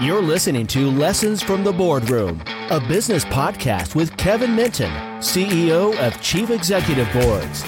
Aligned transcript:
You're 0.00 0.22
listening 0.22 0.66
to 0.68 0.90
Lessons 0.90 1.42
from 1.42 1.62
the 1.62 1.74
Boardroom, 1.74 2.42
a 2.70 2.80
business 2.80 3.22
podcast 3.26 3.94
with 3.94 4.16
Kevin 4.16 4.56
Minton, 4.56 4.90
CEO 5.18 5.94
of 5.98 6.18
Chief 6.22 6.48
Executive 6.48 7.06
Boards. 7.12 7.60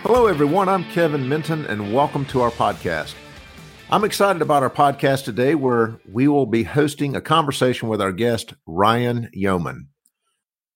Hello, 0.00 0.28
everyone. 0.28 0.70
I'm 0.70 0.84
Kevin 0.84 1.28
Minton, 1.28 1.66
and 1.66 1.92
welcome 1.92 2.24
to 2.24 2.40
our 2.40 2.50
podcast. 2.50 3.12
I'm 3.90 4.02
excited 4.02 4.40
about 4.40 4.62
our 4.62 4.70
podcast 4.70 5.24
today, 5.24 5.54
where 5.54 6.00
we 6.10 6.26
will 6.26 6.46
be 6.46 6.62
hosting 6.62 7.14
a 7.14 7.20
conversation 7.20 7.90
with 7.90 8.00
our 8.00 8.12
guest, 8.12 8.54
Ryan 8.64 9.28
Yeoman. 9.34 9.88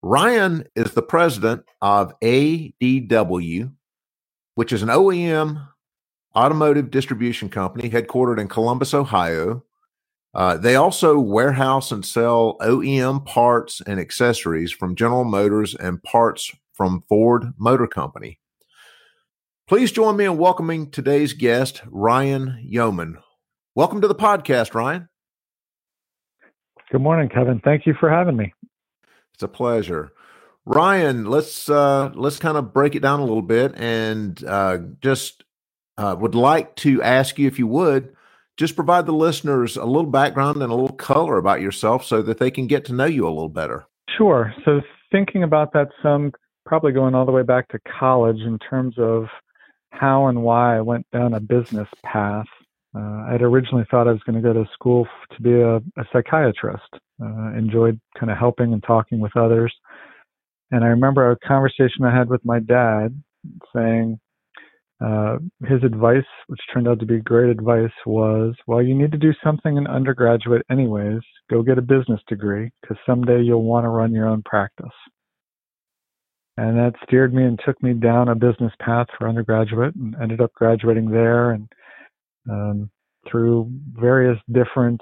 Ryan 0.03 0.65
is 0.77 0.93
the 0.93 1.01
president 1.01 1.63
of 1.81 2.13
ADW, 2.21 3.73
which 4.57 4.75
is 4.75 4.83
an 4.83 4.91
OEM 4.91 5.69
automotive 6.35 6.91
distribution 6.91 7.49
company 7.49 7.91
headquartered 7.91 8.41
in 8.41 8.49
Columbus, 8.49 8.95
Ohio. 8.95 9.65
Uh, 10.35 10.57
they 10.57 10.77
also 10.77 11.19
warehouse 11.19 11.91
and 11.91 12.05
sell 12.05 12.57
OEM 12.61 13.25
parts 13.25 13.81
and 13.81 13.99
accessories 13.99 14.71
from 14.71 14.95
General 14.95 15.25
Motors 15.25 15.75
and 15.75 16.03
parts 16.03 16.53
from 16.75 17.03
Ford 17.09 17.53
Motor 17.59 17.87
Company. 17.87 18.39
Please 19.67 19.93
join 19.93 20.17
me 20.17 20.25
in 20.25 20.39
welcoming 20.39 20.91
today's 20.91 21.33
guest, 21.33 21.83
Ryan 21.87 22.59
Yeoman. 22.63 23.19
Welcome 23.75 24.01
to 24.01 24.09
the 24.09 24.15
podcast, 24.15 24.75
Ryan. 24.75 25.09
Good 26.91 27.03
morning, 27.03 27.29
Kevin. 27.29 27.61
Thank 27.63 27.85
you 27.85 27.95
for 27.99 28.09
having 28.09 28.37
me. 28.37 28.55
It's 29.35 29.43
a 29.43 29.49
pleasure. 29.49 30.13
Ryan, 30.65 31.27
let's 31.27 31.69
uh, 31.69 32.11
let's 32.15 32.39
kind 32.39 32.57
of 32.57 32.73
break 32.73 32.95
it 32.95 33.01
down 33.01 33.21
a 33.21 33.25
little 33.25 33.43
bit 33.43 33.75
and 33.77 34.43
uh, 34.45 34.79
just 35.01 35.45
uh, 35.99 36.17
would 36.19 36.35
like 36.35 36.75
to 36.77 37.03
ask 37.03 37.39
you 37.39 37.47
if 37.47 37.59
you 37.59 37.67
would 37.67 38.15
just 38.57 38.75
provide 38.75 39.07
the 39.07 39.13
listeners 39.13 39.77
a 39.77 39.85
little 39.85 40.11
background 40.11 40.63
and 40.63 40.73
a 40.73 40.75
little 40.75 40.97
color 40.97 41.37
about 41.37 41.61
yourself 41.61 42.05
so 42.05 42.23
that 42.23 42.39
they 42.39 42.51
can 42.51 42.67
get 42.67 42.85
to 42.87 42.95
know 42.95 43.05
you 43.05 43.27
a 43.27 43.31
little 43.31 43.49
better. 43.49 43.87
Sure. 44.17 44.55
So 44.65 44.81
thinking 45.13 45.43
about 45.43 45.73
that 45.75 45.89
some 46.03 46.33
probably 46.65 46.93
going 46.93 47.15
all 47.15 47.27
the 47.27 47.33
way 47.33 47.43
back 47.43 47.69
to 47.69 47.79
college 47.99 48.41
in 48.41 48.59
terms 48.59 48.95
of 48.99 49.27
how 49.91 50.27
and 50.27 50.43
why 50.43 50.77
I 50.77 50.81
went 50.81 51.07
down 51.13 51.35
a 51.35 51.41
business 51.41 51.89
path. 52.05 52.47
Uh, 52.97 53.27
I'd 53.31 53.43
originally 53.43 53.87
thought 53.91 54.09
I 54.09 54.13
was 54.13 54.23
going 54.25 54.37
to 54.37 54.43
go 54.43 54.53
to 54.53 54.69
school 54.73 55.07
to 55.35 55.43
be 55.43 55.53
a, 55.53 55.77
a 55.77 56.05
psychiatrist. 56.13 56.89
Uh, 57.23 57.53
enjoyed 57.57 58.01
kind 58.19 58.31
of 58.31 58.39
helping 58.39 58.73
and 58.73 58.83
talking 58.83 59.19
with 59.19 59.37
others. 59.37 59.75
And 60.71 60.85
I 60.85 60.89
remember 60.89 61.31
a 61.31 61.39
conversation 61.47 62.05
I 62.05 62.17
had 62.17 62.29
with 62.29 62.45
my 62.45 62.61
dad 62.61 63.21
saying, 63.75 64.21
uh, 65.05 65.37
his 65.67 65.83
advice, 65.85 66.25
which 66.49 66.61
turned 66.73 66.89
out 66.89 66.99
to 67.01 67.07
be 67.07 67.21
great 67.21 67.51
advice, 67.51 67.93
was, 68.05 68.55
well, 68.67 68.83
you 68.83 68.95
need 68.95 69.13
to 69.13 69.19
do 69.19 69.33
something 69.45 69.77
in 69.77 69.87
undergraduate 69.87 70.63
anyways. 70.71 71.21
Go 71.51 71.63
get 71.63 71.79
a 71.79 71.83
business 71.83 72.21
degree 72.29 72.71
because 72.81 72.97
someday 73.07 73.41
you'll 73.41 73.63
want 73.63 73.85
to 73.85 73.91
run 73.91 74.13
your 74.13 74.27
own 74.27 74.43
practice. 74.45 74.87
And 76.57 76.77
that 76.77 76.95
steered 77.07 77.33
me 77.33 77.45
and 77.45 77.61
took 77.65 77.81
me 77.83 77.95
down 77.95 78.29
a 78.29 78.35
business 78.35 78.73
path 78.81 79.07
for 79.17 79.29
undergraduate 79.29 79.95
and 79.95 80.17
ended 80.21 80.41
up 80.41 80.53
graduating 80.55 81.11
there 81.11 81.53
and 81.53 81.69
um, 82.51 82.91
through 83.31 83.71
various 83.93 84.39
different 84.51 85.01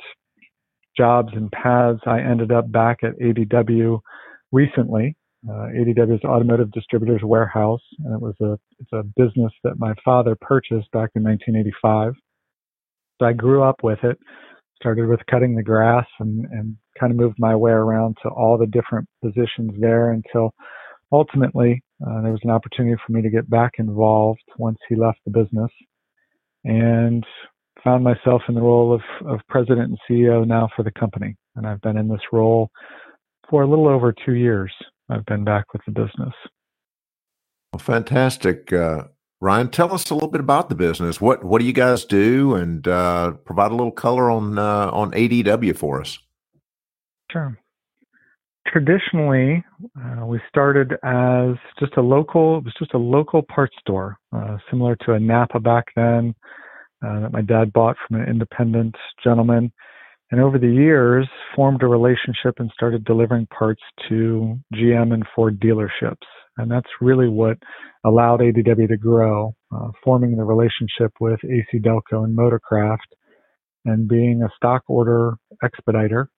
jobs 0.97 1.33
and 1.35 1.51
paths, 1.53 2.01
I 2.07 2.21
ended 2.21 2.53
up 2.53 2.71
back 2.71 2.99
at 3.03 3.19
ADW 3.19 4.01
recently 4.53 5.17
uh, 5.49 5.69
ADW 5.69 6.15
is 6.15 6.25
Automotive 6.25 6.73
Distributors 6.73 7.21
Warehouse, 7.23 7.83
and 8.05 8.15
it 8.15 8.21
was 8.21 8.35
a 8.41 8.59
it's 8.79 8.93
a 8.93 9.03
business 9.17 9.53
that 9.65 9.79
my 9.79 9.95
father 10.05 10.37
purchased 10.41 10.91
back 10.93 11.11
in 11.15 11.23
1985. 11.23 12.15
So 13.19 13.27
I 13.27 13.33
grew 13.33 13.63
up 13.63 13.83
with 13.83 13.99
it. 14.03 14.19
Started 14.77 15.09
with 15.09 15.21
cutting 15.31 15.55
the 15.55 15.63
grass 15.63 16.07
and 16.21 16.45
and 16.51 16.77
kind 17.01 17.11
of 17.11 17.17
moved 17.17 17.37
my 17.39 17.57
way 17.57 17.73
around 17.73 18.17
to 18.23 18.29
all 18.29 18.59
the 18.59 18.67
different 18.67 19.09
positions 19.25 19.73
there 19.79 20.11
until 20.11 20.53
ultimately 21.13 21.83
uh, 22.07 22.21
there 22.23 22.33
was 22.33 22.41
an 22.45 22.51
opportunity 22.51 22.97
for 23.07 23.13
me 23.13 23.23
to 23.23 23.31
get 23.31 23.49
back 23.49 23.73
involved 23.79 24.43
once 24.59 24.79
he 24.89 24.95
left 24.97 25.19
the 25.25 25.31
business, 25.31 25.71
and 26.65 27.25
found 27.83 28.05
myself 28.05 28.43
in 28.49 28.55
the 28.55 28.61
role 28.61 28.93
of 28.95 29.01
of 29.27 29.41
president 29.49 29.89
and 29.89 29.99
CEO 30.11 30.47
now 30.47 30.69
for 30.77 30.83
the 30.83 30.93
company. 30.93 31.35
And 31.57 31.67
I've 31.67 31.81
been 31.81 31.97
in 31.97 32.09
this 32.09 32.21
role 32.33 32.69
for 33.49 33.63
a 33.63 33.69
little 33.69 33.89
over 33.89 34.13
two 34.13 34.35
years. 34.35 34.73
I've 35.09 35.25
been 35.27 35.45
back 35.45 35.73
with 35.73 35.83
the 35.87 35.93
business. 35.93 36.35
Well, 37.77 37.85
fantastic, 37.85 38.73
uh, 38.73 39.03
Ryan. 39.39 39.69
Tell 39.69 39.93
us 39.93 40.09
a 40.09 40.15
little 40.15 40.31
bit 40.31 40.41
about 40.41 40.71
the 40.71 40.75
business. 40.75 41.21
What 41.21 41.45
what 41.45 41.61
do 41.61 41.67
you 41.67 41.75
guys 41.75 42.07
do, 42.07 42.55
and 42.55 42.89
uh, 42.89 43.33
provide 43.45 43.71
a 43.71 43.75
little 43.75 43.93
color 43.93 44.31
on 44.31 44.59
uh, 44.59 44.91
on 44.95 45.11
ADW 45.11 45.77
for 45.77 46.01
us. 46.01 46.19
Sure. 47.31 47.59
Traditionally, 48.67 49.63
uh, 49.95 50.25
we 50.25 50.41
started 50.49 50.95
as 51.05 51.57
just 51.79 51.99
a 51.99 52.01
local. 52.01 52.57
It 52.57 52.65
was 52.65 52.73
just 52.79 52.95
a 52.95 52.99
local 52.99 53.43
parts 53.43 53.77
store, 53.79 54.17
uh, 54.35 54.57
similar 54.71 54.97
to 55.05 55.13
a 55.13 55.21
Napa 55.21 55.61
back 55.61 55.85
then, 55.95 56.35
uh, 57.07 57.21
that 57.21 57.33
my 57.33 57.43
dad 57.43 57.75
bought 57.75 57.97
from 58.09 58.23
an 58.23 58.27
independent 58.27 58.97
gentleman 59.23 59.71
and 60.31 60.41
over 60.41 60.59
the 60.59 60.69
years 60.69 61.29
formed 61.55 61.83
a 61.83 61.87
relationship 61.87 62.55
and 62.59 62.71
started 62.75 63.05
delivering 63.05 63.47
parts 63.47 63.83
to 64.09 64.59
GM 64.75 65.15
and 65.15 65.25
Ford 65.35 65.61
dealerships. 65.61 66.27
And 66.59 66.71
that's 66.71 66.89
really 67.01 67.29
what 67.29 67.59
allowed 68.05 68.41
ADW 68.41 68.89
to 68.89 68.97
grow, 68.97 69.55
uh, 69.75 69.89
forming 70.03 70.37
the 70.37 70.45
relationship 70.45 71.13
with 71.21 71.39
AC 71.45 71.79
Delco 71.79 72.25
and 72.25 72.37
Motorcraft 72.37 72.97
and 73.85 74.09
being 74.09 74.43
a 74.43 74.51
stock 74.57 74.83
order 74.89 75.35
expediter 75.63 76.29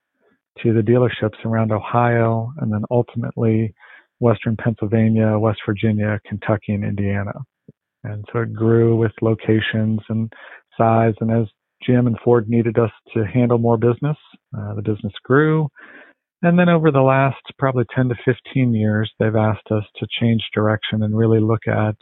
to 0.61 0.73
the 0.73 0.81
dealerships 0.81 1.43
around 1.45 1.71
Ohio 1.71 2.51
and 2.59 2.71
then 2.71 2.83
ultimately 2.91 3.73
Western 4.19 4.57
Pennsylvania, 4.57 5.39
West 5.39 5.59
Virginia, 5.65 6.19
Kentucky, 6.27 6.73
and 6.73 6.83
Indiana. 6.83 7.31
And 8.03 8.25
so 8.31 8.39
it 8.39 8.53
grew 8.53 8.97
with 8.97 9.11
locations 9.21 9.99
and 10.09 10.31
size. 10.77 11.13
And 11.21 11.31
as 11.31 11.47
GM 11.87 12.07
and 12.07 12.17
Ford 12.23 12.49
needed 12.49 12.77
us 12.77 12.91
to 13.13 13.25
handle 13.25 13.57
more 13.57 13.77
business. 13.77 14.17
Uh, 14.57 14.73
the 14.75 14.81
business 14.81 15.13
grew. 15.23 15.69
And 16.41 16.57
then 16.57 16.69
over 16.69 16.91
the 16.91 17.01
last 17.01 17.41
probably 17.57 17.85
10 17.93 18.09
to 18.09 18.15
15 18.23 18.73
years, 18.73 19.11
they've 19.19 19.35
asked 19.35 19.71
us 19.71 19.83
to 19.97 20.07
change 20.19 20.41
direction 20.53 21.03
and 21.03 21.17
really 21.17 21.41
look 21.41 21.67
at 21.67 21.95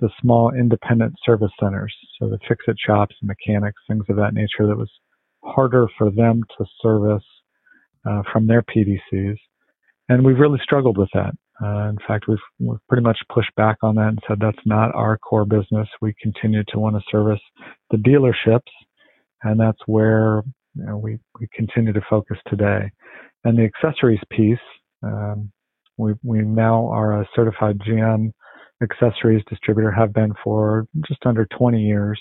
the 0.00 0.10
small 0.20 0.52
independent 0.52 1.14
service 1.24 1.52
centers. 1.60 1.94
So 2.18 2.28
the 2.28 2.38
fix 2.48 2.64
it 2.66 2.76
shops, 2.84 3.14
mechanics, 3.22 3.80
things 3.88 4.04
of 4.08 4.16
that 4.16 4.34
nature 4.34 4.66
that 4.66 4.76
was 4.76 4.90
harder 5.42 5.86
for 5.96 6.10
them 6.10 6.42
to 6.58 6.66
service 6.82 7.24
uh, 8.04 8.22
from 8.32 8.46
their 8.46 8.62
PDCs. 8.62 9.36
And 10.08 10.24
we've 10.24 10.38
really 10.38 10.60
struggled 10.62 10.98
with 10.98 11.08
that. 11.14 11.32
Uh, 11.62 11.88
in 11.88 11.98
fact, 12.06 12.26
we've, 12.28 12.38
we've 12.58 12.86
pretty 12.88 13.02
much 13.02 13.18
pushed 13.32 13.54
back 13.56 13.78
on 13.82 13.94
that 13.94 14.08
and 14.08 14.18
said 14.28 14.38
that's 14.40 14.66
not 14.66 14.94
our 14.94 15.16
core 15.16 15.46
business. 15.46 15.88
We 16.02 16.14
continue 16.20 16.62
to 16.68 16.78
want 16.78 16.96
to 16.96 17.02
service 17.10 17.40
the 17.90 17.96
dealerships 17.96 18.60
and 19.42 19.58
that's 19.58 19.80
where 19.86 20.42
you 20.74 20.84
know, 20.84 20.96
we 20.96 21.18
we 21.40 21.48
continue 21.54 21.92
to 21.92 22.00
focus 22.08 22.38
today. 22.48 22.90
And 23.44 23.58
the 23.58 23.64
accessories 23.64 24.20
piece, 24.30 24.58
um, 25.02 25.50
we 25.96 26.14
we 26.22 26.42
now 26.42 26.88
are 26.88 27.20
a 27.20 27.28
certified 27.34 27.78
GM 27.78 28.32
accessories 28.82 29.42
distributor, 29.48 29.90
have 29.90 30.12
been 30.12 30.32
for 30.44 30.86
just 31.08 31.24
under 31.24 31.46
20 31.46 31.80
years. 31.80 32.20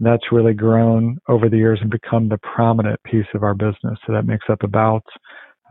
That's 0.00 0.32
really 0.32 0.54
grown 0.54 1.18
over 1.28 1.48
the 1.48 1.56
years 1.56 1.78
and 1.80 1.90
become 1.90 2.28
the 2.28 2.38
prominent 2.38 3.00
piece 3.04 3.26
of 3.34 3.42
our 3.42 3.54
business. 3.54 3.98
So 4.06 4.12
that 4.12 4.26
makes 4.26 4.46
up 4.50 4.62
about 4.64 5.04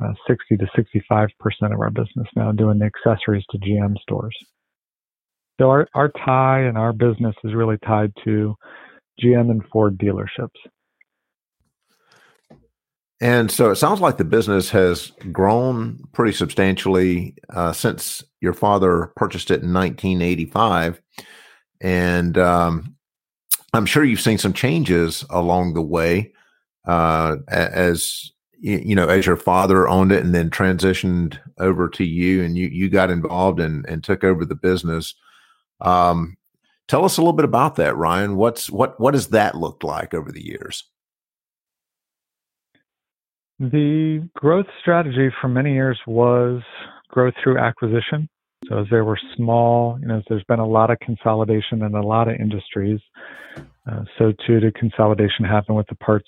uh, 0.03 0.13
60 0.27 0.57
to 0.57 0.67
65 0.75 1.29
percent 1.39 1.73
of 1.73 1.79
our 1.79 1.91
business 1.91 2.27
now, 2.35 2.51
doing 2.51 2.79
the 2.79 2.85
accessories 2.85 3.43
to 3.51 3.57
GM 3.57 3.97
stores. 3.99 4.35
So 5.59 5.69
our 5.69 5.87
our 5.93 6.09
tie 6.25 6.61
and 6.61 6.77
our 6.77 6.93
business 6.93 7.35
is 7.43 7.53
really 7.53 7.77
tied 7.85 8.13
to 8.23 8.55
GM 9.21 9.51
and 9.51 9.65
Ford 9.67 9.97
dealerships. 9.97 10.49
And 13.21 13.51
so 13.51 13.69
it 13.69 13.75
sounds 13.75 14.01
like 14.01 14.17
the 14.17 14.25
business 14.25 14.71
has 14.71 15.11
grown 15.31 16.03
pretty 16.11 16.33
substantially 16.33 17.35
uh, 17.53 17.71
since 17.71 18.23
your 18.41 18.53
father 18.53 19.13
purchased 19.15 19.51
it 19.51 19.61
in 19.61 19.71
1985. 19.71 20.99
And 21.81 22.37
um, 22.39 22.95
I'm 23.73 23.85
sure 23.85 24.03
you've 24.03 24.21
seen 24.21 24.39
some 24.39 24.53
changes 24.53 25.23
along 25.29 25.75
the 25.75 25.83
way 25.83 26.33
uh, 26.85 27.37
as 27.47 28.31
you 28.59 28.95
know 28.95 29.07
as 29.07 29.25
your 29.25 29.37
father 29.37 29.87
owned 29.87 30.11
it 30.11 30.23
and 30.23 30.35
then 30.35 30.49
transitioned 30.49 31.39
over 31.59 31.89
to 31.89 32.03
you 32.05 32.43
and 32.43 32.57
you 32.57 32.67
you 32.67 32.89
got 32.89 33.09
involved 33.09 33.59
and 33.59 33.85
and 33.87 34.03
took 34.03 34.23
over 34.23 34.45
the 34.45 34.55
business 34.55 35.15
um, 35.81 36.37
Tell 36.91 37.05
us 37.05 37.17
a 37.17 37.21
little 37.21 37.31
bit 37.31 37.45
about 37.45 37.77
that, 37.77 37.95
Ryan. 37.95 38.35
What's 38.35 38.69
what 38.69 38.99
what 38.99 39.13
has 39.13 39.29
that 39.29 39.55
looked 39.55 39.81
like 39.81 40.13
over 40.13 40.29
the 40.29 40.45
years? 40.45 40.83
The 43.59 44.27
growth 44.35 44.65
strategy 44.81 45.29
for 45.39 45.47
many 45.47 45.71
years 45.71 45.97
was 46.05 46.61
growth 47.07 47.33
through 47.41 47.59
acquisition. 47.59 48.27
So 48.67 48.79
as 48.79 48.87
there 48.91 49.05
were 49.05 49.17
small, 49.37 49.99
you 50.01 50.07
know, 50.07 50.21
there's 50.27 50.43
been 50.49 50.59
a 50.59 50.67
lot 50.67 50.91
of 50.91 50.99
consolidation 50.99 51.81
in 51.81 51.95
a 51.95 52.05
lot 52.05 52.27
of 52.27 52.35
industries. 52.41 52.99
Uh, 53.89 54.03
so 54.17 54.33
too 54.45 54.59
did 54.59 54.75
consolidation 54.75 55.45
happen 55.45 55.75
with 55.75 55.87
the 55.87 55.95
parts 55.95 56.27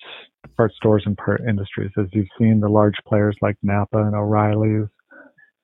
part 0.55 0.71
stores 0.75 1.03
and 1.05 1.17
part 1.17 1.41
industries. 1.45 1.91
As 1.97 2.05
you've 2.13 2.29
seen 2.39 2.61
the 2.61 2.69
large 2.69 2.95
players 3.05 3.35
like 3.41 3.57
Napa 3.63 3.97
and 3.97 4.15
O'Reilly's 4.15 4.87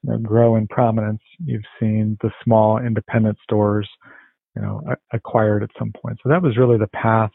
you 0.04 0.12
know, 0.12 0.18
grow 0.18 0.58
in 0.58 0.68
prominence, 0.68 1.22
you've 1.46 1.64
seen 1.80 2.18
the 2.22 2.32
small 2.44 2.80
independent 2.80 3.38
stores, 3.44 3.88
you 4.60 4.66
know, 4.66 4.82
acquired 5.14 5.64
at 5.64 5.70
some 5.80 5.92
point. 6.02 6.18
So 6.22 6.30
that 6.30 6.42
was 6.42 6.58
really 6.58 6.78
the 6.78 6.88
path 6.88 7.32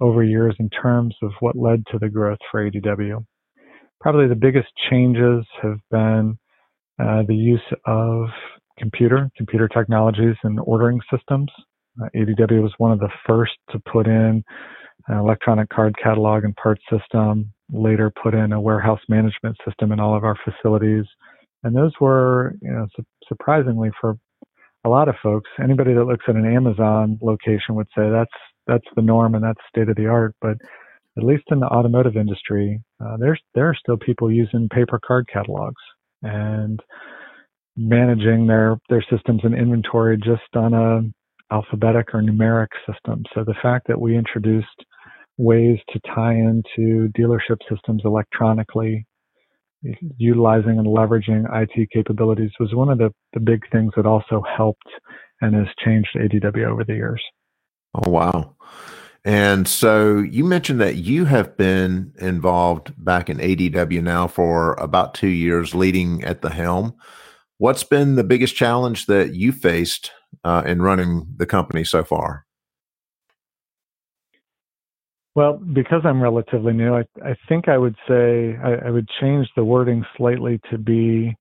over 0.00 0.22
years 0.22 0.54
in 0.58 0.68
terms 0.70 1.14
of 1.22 1.32
what 1.40 1.56
led 1.56 1.84
to 1.90 1.98
the 1.98 2.08
growth 2.08 2.38
for 2.50 2.70
ADW. 2.70 3.24
Probably 4.00 4.28
the 4.28 4.34
biggest 4.34 4.68
changes 4.90 5.44
have 5.62 5.78
been 5.90 6.38
uh, 6.98 7.22
the 7.26 7.34
use 7.34 7.60
of 7.86 8.26
computer, 8.78 9.30
computer 9.36 9.68
technologies 9.68 10.36
and 10.42 10.58
ordering 10.60 11.00
systems. 11.14 11.48
Uh, 12.00 12.08
ADW 12.14 12.62
was 12.62 12.72
one 12.78 12.92
of 12.92 12.98
the 12.98 13.10
first 13.26 13.52
to 13.70 13.78
put 13.90 14.06
in 14.06 14.42
an 15.08 15.18
electronic 15.18 15.68
card 15.70 15.94
catalog 16.02 16.44
and 16.44 16.54
parts 16.56 16.82
system, 16.90 17.52
later 17.72 18.12
put 18.22 18.34
in 18.34 18.52
a 18.52 18.60
warehouse 18.60 19.00
management 19.08 19.56
system 19.66 19.92
in 19.92 20.00
all 20.00 20.14
of 20.14 20.24
our 20.24 20.36
facilities. 20.44 21.04
And 21.62 21.74
those 21.74 21.92
were, 22.00 22.54
you 22.62 22.70
know, 22.70 22.86
su- 22.96 23.04
surprisingly 23.28 23.90
for 24.00 24.16
a 24.84 24.88
lot 24.88 25.08
of 25.08 25.14
folks, 25.22 25.50
anybody 25.62 25.94
that 25.94 26.04
looks 26.04 26.24
at 26.28 26.36
an 26.36 26.46
Amazon 26.46 27.18
location 27.22 27.74
would 27.74 27.88
say 27.96 28.10
that's 28.10 28.30
that's 28.66 28.86
the 28.96 29.02
norm 29.02 29.34
and 29.34 29.44
that's 29.44 29.60
state 29.68 29.88
of 29.88 29.96
the 29.96 30.06
art. 30.06 30.34
But 30.40 30.56
at 31.18 31.24
least 31.24 31.44
in 31.50 31.60
the 31.60 31.66
automotive 31.66 32.16
industry, 32.16 32.80
uh, 33.04 33.16
there's 33.18 33.40
there 33.54 33.68
are 33.68 33.74
still 33.74 33.96
people 33.98 34.30
using 34.30 34.68
paper 34.68 35.00
card 35.04 35.28
catalogs 35.32 35.82
and 36.22 36.80
managing 37.76 38.46
their 38.46 38.78
their 38.88 39.04
systems 39.10 39.40
and 39.44 39.54
inventory 39.54 40.16
just 40.16 40.54
on 40.54 40.74
a 40.74 41.54
alphabetic 41.54 42.14
or 42.14 42.22
numeric 42.22 42.68
system. 42.86 43.24
So 43.34 43.44
the 43.44 43.56
fact 43.62 43.88
that 43.88 44.00
we 44.00 44.16
introduced 44.16 44.66
ways 45.36 45.78
to 45.90 46.00
tie 46.14 46.34
into 46.34 47.08
dealership 47.18 47.58
systems 47.68 48.02
electronically, 48.04 49.06
utilizing 50.16 50.78
and 50.78 50.86
leveraging 50.86 51.44
IT 51.54 51.90
capabilities 51.90 52.50
was 52.60 52.74
one 52.74 52.88
of 52.88 52.98
the, 52.98 53.10
the 53.32 53.40
big 53.40 53.62
things 53.70 53.92
that 53.96 54.06
also 54.06 54.42
helped 54.56 54.88
and 55.40 55.54
has 55.54 55.66
changed 55.84 56.08
ADW 56.16 56.66
over 56.66 56.84
the 56.84 56.94
years. 56.94 57.22
Oh, 57.94 58.10
wow. 58.10 58.56
And 59.24 59.68
so 59.68 60.18
you 60.18 60.44
mentioned 60.44 60.80
that 60.80 60.96
you 60.96 61.26
have 61.26 61.56
been 61.56 62.12
involved 62.18 62.92
back 63.02 63.28
in 63.28 63.38
ADW 63.38 64.02
now 64.02 64.26
for 64.26 64.74
about 64.74 65.14
two 65.14 65.28
years, 65.28 65.74
leading 65.74 66.24
at 66.24 66.40
the 66.40 66.50
helm. 66.50 66.94
What's 67.58 67.84
been 67.84 68.14
the 68.14 68.24
biggest 68.24 68.56
challenge 68.56 69.06
that 69.06 69.34
you 69.34 69.52
faced 69.52 70.12
uh, 70.44 70.62
in 70.64 70.80
running 70.80 71.26
the 71.36 71.44
company 71.44 71.84
so 71.84 72.02
far? 72.02 72.46
Well, 75.34 75.58
because 75.58 76.02
I'm 76.04 76.22
relatively 76.22 76.72
new, 76.72 76.94
I, 76.94 77.04
I 77.24 77.36
think 77.48 77.68
I 77.68 77.78
would 77.78 77.94
say 78.08 78.56
I, 78.62 78.86
I, 78.86 78.90
would 78.90 79.08
change 79.20 79.48
the 79.54 79.64
wording 79.64 80.04
slightly 80.16 80.60
to 80.70 80.78
be 80.78 81.36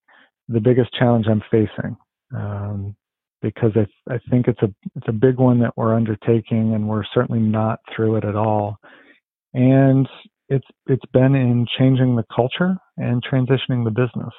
the 0.47 0.59
biggest 0.59 0.93
challenge 0.93 1.25
I'm 1.27 1.41
facing. 1.49 1.97
Um, 2.35 2.95
because 3.41 3.71
I, 3.75 4.13
I 4.13 4.19
think 4.29 4.47
it's 4.47 4.61
a 4.61 4.73
it's 4.95 5.07
a 5.07 5.13
big 5.13 5.37
one 5.37 5.59
that 5.59 5.73
we're 5.77 5.95
undertaking, 5.95 6.73
and 6.73 6.87
we're 6.87 7.05
certainly 7.13 7.41
not 7.41 7.79
through 7.95 8.17
it 8.17 8.25
at 8.25 8.35
all. 8.35 8.77
And 9.53 10.07
it's 10.49 10.67
it's 10.87 11.05
been 11.13 11.35
in 11.35 11.65
changing 11.77 12.15
the 12.15 12.25
culture 12.33 12.75
and 12.97 13.23
transitioning 13.23 13.83
the 13.85 13.91
business. 13.91 14.33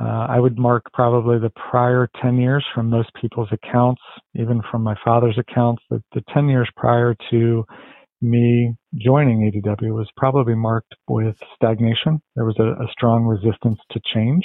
Uh, 0.00 0.26
I 0.28 0.40
would 0.40 0.58
mark 0.58 0.84
probably 0.92 1.38
the 1.38 1.52
prior 1.70 2.08
10 2.20 2.36
years 2.38 2.64
from 2.74 2.90
most 2.90 3.10
people's 3.20 3.48
accounts, 3.52 4.02
even 4.34 4.60
from 4.70 4.82
my 4.82 4.96
father's 5.04 5.38
accounts, 5.38 5.82
that 5.88 6.02
the 6.12 6.22
10 6.34 6.48
years 6.48 6.68
prior 6.76 7.14
to 7.30 7.64
me 8.24 8.74
joining 8.96 9.50
ADW 9.50 9.94
was 9.94 10.08
probably 10.16 10.54
marked 10.54 10.94
with 11.08 11.36
stagnation. 11.54 12.20
There 12.34 12.44
was 12.44 12.56
a, 12.58 12.82
a 12.82 12.88
strong 12.92 13.24
resistance 13.24 13.78
to 13.92 14.00
change 14.12 14.44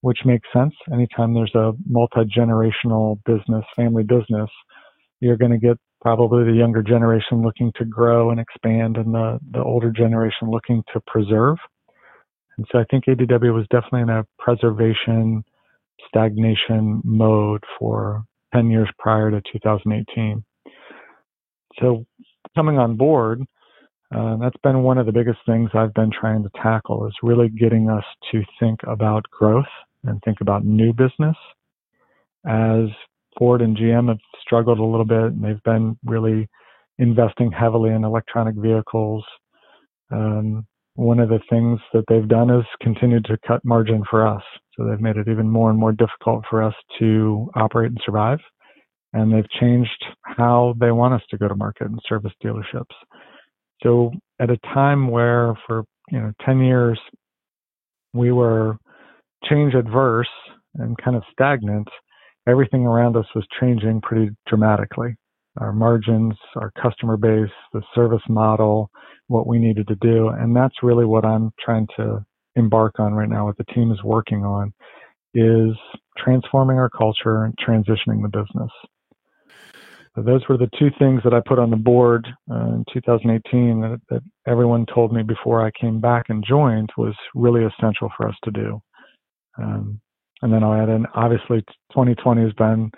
which 0.00 0.18
makes 0.24 0.48
sense. 0.52 0.74
Anytime 0.92 1.34
there's 1.34 1.54
a 1.54 1.72
multi 1.88 2.24
generational 2.24 3.18
business, 3.24 3.64
family 3.74 4.04
business, 4.04 4.50
you're 5.20 5.36
going 5.36 5.50
to 5.50 5.58
get 5.58 5.76
probably 6.00 6.44
the 6.44 6.56
younger 6.56 6.82
generation 6.82 7.42
looking 7.42 7.72
to 7.76 7.84
grow 7.84 8.30
and 8.30 8.38
expand, 8.38 8.96
and 8.96 9.12
the, 9.12 9.38
the 9.50 9.62
older 9.62 9.90
generation 9.90 10.50
looking 10.50 10.82
to 10.92 11.00
preserve. 11.06 11.56
And 12.56 12.66
so 12.70 12.78
I 12.78 12.84
think 12.90 13.06
ADW 13.06 13.54
was 13.54 13.66
definitely 13.70 14.02
in 14.02 14.10
a 14.10 14.24
preservation 14.38 15.44
stagnation 16.08 17.02
mode 17.04 17.64
for 17.78 18.22
10 18.54 18.70
years 18.70 18.88
prior 18.98 19.30
to 19.30 19.42
2018. 19.52 20.44
So 21.80 22.04
coming 22.54 22.78
on 22.78 22.96
board, 22.96 23.42
uh, 24.14 24.36
that's 24.36 24.56
been 24.62 24.82
one 24.82 24.98
of 24.98 25.06
the 25.06 25.12
biggest 25.12 25.38
things 25.46 25.70
I've 25.74 25.94
been 25.94 26.10
trying 26.10 26.42
to 26.42 26.50
tackle 26.62 27.06
is 27.06 27.14
really 27.22 27.48
getting 27.50 27.90
us 27.90 28.04
to 28.32 28.42
think 28.58 28.80
about 28.84 29.24
growth 29.30 29.66
and 30.04 30.20
think 30.24 30.40
about 30.40 30.64
new 30.64 30.92
business. 30.92 31.36
As 32.46 32.88
Ford 33.38 33.60
and 33.60 33.76
GM 33.76 34.08
have 34.08 34.18
struggled 34.40 34.78
a 34.78 34.84
little 34.84 35.04
bit, 35.04 35.32
and 35.32 35.44
they've 35.44 35.62
been 35.64 35.98
really 36.04 36.48
investing 36.98 37.52
heavily 37.52 37.90
in 37.90 38.04
electronic 38.04 38.56
vehicles. 38.56 39.24
Um, 40.10 40.66
one 40.94 41.20
of 41.20 41.28
the 41.28 41.40
things 41.48 41.78
that 41.92 42.04
they've 42.08 42.26
done 42.26 42.50
is 42.50 42.64
continued 42.80 43.24
to 43.26 43.38
cut 43.46 43.64
margin 43.64 44.02
for 44.10 44.26
us. 44.26 44.42
So 44.74 44.84
they've 44.84 45.00
made 45.00 45.16
it 45.16 45.28
even 45.28 45.48
more 45.48 45.70
and 45.70 45.78
more 45.78 45.92
difficult 45.92 46.44
for 46.48 46.62
us 46.62 46.74
to 46.98 47.50
operate 47.54 47.90
and 47.90 48.00
survive. 48.04 48.38
And 49.12 49.32
they've 49.32 49.48
changed 49.60 50.04
how 50.22 50.74
they 50.78 50.90
want 50.90 51.14
us 51.14 51.22
to 51.30 51.38
go 51.38 51.48
to 51.48 51.54
market 51.54 51.86
and 51.86 51.98
service 52.08 52.32
dealerships. 52.44 52.94
So 53.82 54.12
at 54.40 54.50
a 54.50 54.58
time 54.74 55.08
where 55.08 55.54
for, 55.66 55.84
you 56.10 56.18
know, 56.18 56.32
10 56.44 56.60
years, 56.60 56.98
we 58.12 58.32
were 58.32 58.76
change 59.48 59.74
adverse 59.74 60.28
and 60.74 60.96
kind 61.02 61.16
of 61.16 61.22
stagnant, 61.32 61.88
everything 62.48 62.86
around 62.86 63.16
us 63.16 63.26
was 63.34 63.46
changing 63.60 64.00
pretty 64.00 64.30
dramatically. 64.46 65.14
Our 65.58 65.72
margins, 65.72 66.34
our 66.56 66.70
customer 66.80 67.16
base, 67.16 67.50
the 67.72 67.82
service 67.94 68.22
model, 68.28 68.90
what 69.26 69.46
we 69.46 69.58
needed 69.58 69.88
to 69.88 69.96
do. 69.96 70.28
And 70.28 70.54
that's 70.54 70.82
really 70.82 71.04
what 71.04 71.24
I'm 71.24 71.50
trying 71.64 71.86
to 71.96 72.24
embark 72.56 72.98
on 72.98 73.14
right 73.14 73.28
now, 73.28 73.46
what 73.46 73.56
the 73.56 73.64
team 73.64 73.90
is 73.92 74.02
working 74.02 74.44
on, 74.44 74.72
is 75.34 75.76
transforming 76.16 76.78
our 76.78 76.90
culture 76.90 77.44
and 77.44 77.54
transitioning 77.58 78.22
the 78.22 78.28
business. 78.28 78.70
So 80.18 80.24
those 80.24 80.42
were 80.48 80.56
the 80.56 80.70
two 80.76 80.90
things 80.98 81.20
that 81.22 81.32
I 81.32 81.40
put 81.46 81.60
on 81.60 81.70
the 81.70 81.76
board 81.76 82.26
uh, 82.50 82.74
in 82.74 82.84
2018 82.92 83.80
that, 83.82 84.00
that 84.10 84.22
everyone 84.48 84.84
told 84.92 85.12
me 85.12 85.22
before 85.22 85.64
I 85.64 85.70
came 85.80 86.00
back 86.00 86.24
and 86.28 86.44
joined 86.44 86.90
was 86.96 87.14
really 87.36 87.64
essential 87.64 88.10
for 88.16 88.28
us 88.28 88.34
to 88.42 88.50
do. 88.50 88.82
Um, 89.58 90.00
and 90.42 90.52
then 90.52 90.64
I'll 90.64 90.74
add 90.74 90.88
in, 90.88 91.06
obviously, 91.14 91.60
2020 91.92 92.42
has 92.42 92.52
been, 92.54 92.90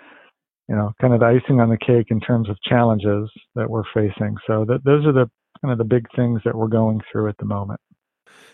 you 0.67 0.75
know, 0.75 0.93
kind 0.99 1.13
of 1.13 1.19
the 1.19 1.27
icing 1.27 1.59
on 1.59 1.69
the 1.69 1.77
cake 1.77 2.07
in 2.09 2.19
terms 2.21 2.49
of 2.49 2.57
challenges 2.67 3.29
that 3.53 3.69
we're 3.69 3.83
facing. 3.93 4.35
So 4.47 4.65
that 4.65 4.83
those 4.83 5.05
are 5.05 5.13
the 5.13 5.29
kind 5.61 5.71
of 5.71 5.77
the 5.77 5.83
big 5.83 6.07
things 6.15 6.41
that 6.43 6.55
we're 6.55 6.67
going 6.67 7.01
through 7.11 7.29
at 7.29 7.37
the 7.37 7.45
moment. 7.45 7.79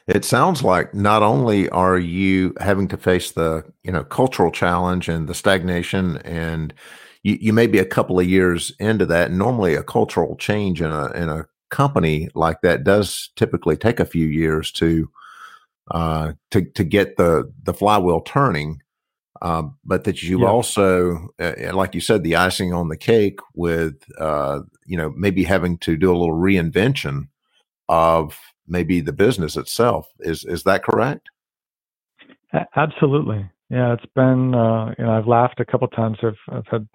It 0.08 0.26
sounds 0.26 0.62
like 0.62 0.94
not 0.94 1.24
only 1.24 1.70
are 1.70 1.98
you 1.98 2.54
having 2.60 2.90
to 2.90 2.98
face 2.98 3.32
the, 3.32 3.64
you 3.84 3.94
know, 3.94 4.04
cultural 4.04 4.52
challenge 4.52 5.08
and 5.08 5.30
the 5.30 5.34
stagnation 5.34 6.18
and 6.18 6.74
you, 7.24 7.38
you 7.40 7.54
may 7.54 7.68
be 7.68 7.80
a 7.80 7.86
couple 7.86 8.20
of 8.20 8.28
years 8.28 8.72
into 8.80 9.06
that. 9.08 9.32
Normally 9.32 9.76
a 9.76 9.84
cultural 9.84 10.36
change 10.38 10.82
in 10.82 10.92
a 10.92 11.12
in 11.12 11.30
a 11.30 11.46
company 11.70 12.30
like 12.34 12.62
that 12.62 12.84
does 12.84 13.30
typically 13.36 13.76
take 13.76 14.00
a 14.00 14.06
few 14.06 14.26
years 14.26 14.72
to 14.74 15.10
uh, 15.92 16.34
to 16.52 16.64
to 16.64 16.84
get 16.84 17.18
the 17.18 17.52
the 17.64 17.74
flywheel 17.74 18.22
turning. 18.22 18.82
Um, 19.40 19.78
but 19.86 20.04
that 20.06 20.24
you 20.24 20.42
yeah. 20.42 20.48
also, 20.48 21.30
uh, 21.40 21.54
like 21.72 21.94
you 21.94 22.02
said, 22.02 22.24
the 22.24 22.36
icing 22.36 22.74
on 22.74 22.88
the 22.88 22.98
cake 22.98 23.40
with 23.54 23.96
uh, 24.20 24.62
you 24.86 24.98
know 24.98 25.14
maybe 25.16 25.44
having 25.44 25.78
to 25.80 25.96
do 25.96 26.10
a 26.10 26.18
little 26.18 26.36
reinvention 26.36 27.28
of 27.88 28.40
maybe 28.68 29.00
the 29.00 29.14
business 29.14 29.56
itself. 29.56 30.10
Is 30.20 30.44
is 30.44 30.64
that 30.64 30.84
correct? 30.84 31.30
Absolutely. 32.76 33.50
Yeah, 33.70 33.94
it's 33.94 34.06
been. 34.16 34.56
Uh, 34.56 34.96
you 34.98 35.06
know, 35.06 35.12
I've 35.12 35.28
laughed 35.28 35.60
a 35.60 35.66
couple 35.66 35.88
times. 35.90 36.18
I've 36.24 36.40
I've 36.50 36.68
had 36.68 36.88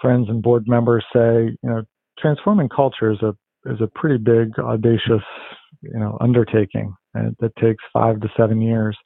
friends 0.00 0.28
and 0.28 0.42
board 0.42 0.64
members 0.66 1.04
say, 1.12 1.56
you 1.62 1.68
know, 1.68 1.82
transforming 2.18 2.68
culture 2.68 3.10
is 3.10 3.22
a 3.22 3.34
is 3.66 3.80
a 3.80 3.90
pretty 3.98 4.16
big, 4.16 4.56
audacious, 4.60 5.24
you 5.82 5.98
know, 5.98 6.16
undertaking 6.20 6.94
that 7.14 7.52
takes 7.60 7.82
five 7.92 8.20
to 8.20 8.28
seven 8.36 8.60
years. 8.60 8.96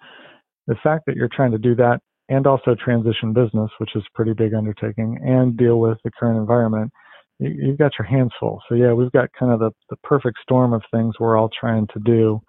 The 0.66 0.74
fact 0.82 1.04
that 1.06 1.16
you're 1.16 1.30
trying 1.34 1.52
to 1.52 1.58
do 1.58 1.74
that 1.76 2.00
and 2.28 2.46
also 2.46 2.74
transition 2.74 3.32
business, 3.32 3.70
which 3.78 3.96
is 3.96 4.02
a 4.02 4.16
pretty 4.16 4.34
big 4.34 4.54
undertaking, 4.54 5.18
and 5.22 5.56
deal 5.56 5.80
with 5.80 5.98
the 6.04 6.10
current 6.18 6.38
environment, 6.38 6.92
you, 7.38 7.70
have 7.70 7.78
got 7.78 7.92
your 7.98 8.06
hands 8.06 8.32
full. 8.38 8.60
So 8.68 8.74
yeah, 8.74 8.92
we've 8.92 9.12
got 9.12 9.30
kind 9.38 9.52
of 9.52 9.60
the, 9.60 9.70
the 9.88 9.96
perfect 10.04 10.38
storm 10.42 10.72
of 10.72 10.82
things 10.92 11.14
we're 11.18 11.36
all 11.36 11.50
trying 11.58 11.86
to 11.88 12.00
do 12.04 12.40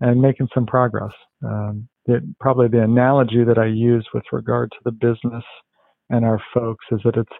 and 0.00 0.20
making 0.20 0.48
some 0.54 0.66
progress. 0.66 1.12
Um, 1.44 1.88
the, 2.06 2.20
probably 2.40 2.68
the 2.68 2.82
analogy 2.82 3.44
that 3.44 3.58
I 3.58 3.66
use 3.66 4.06
with 4.14 4.24
regard 4.32 4.70
to 4.70 4.78
the 4.84 4.92
business 4.92 5.44
and 6.10 6.24
our 6.24 6.40
folks 6.54 6.84
is 6.90 7.00
that 7.04 7.16
it's 7.16 7.32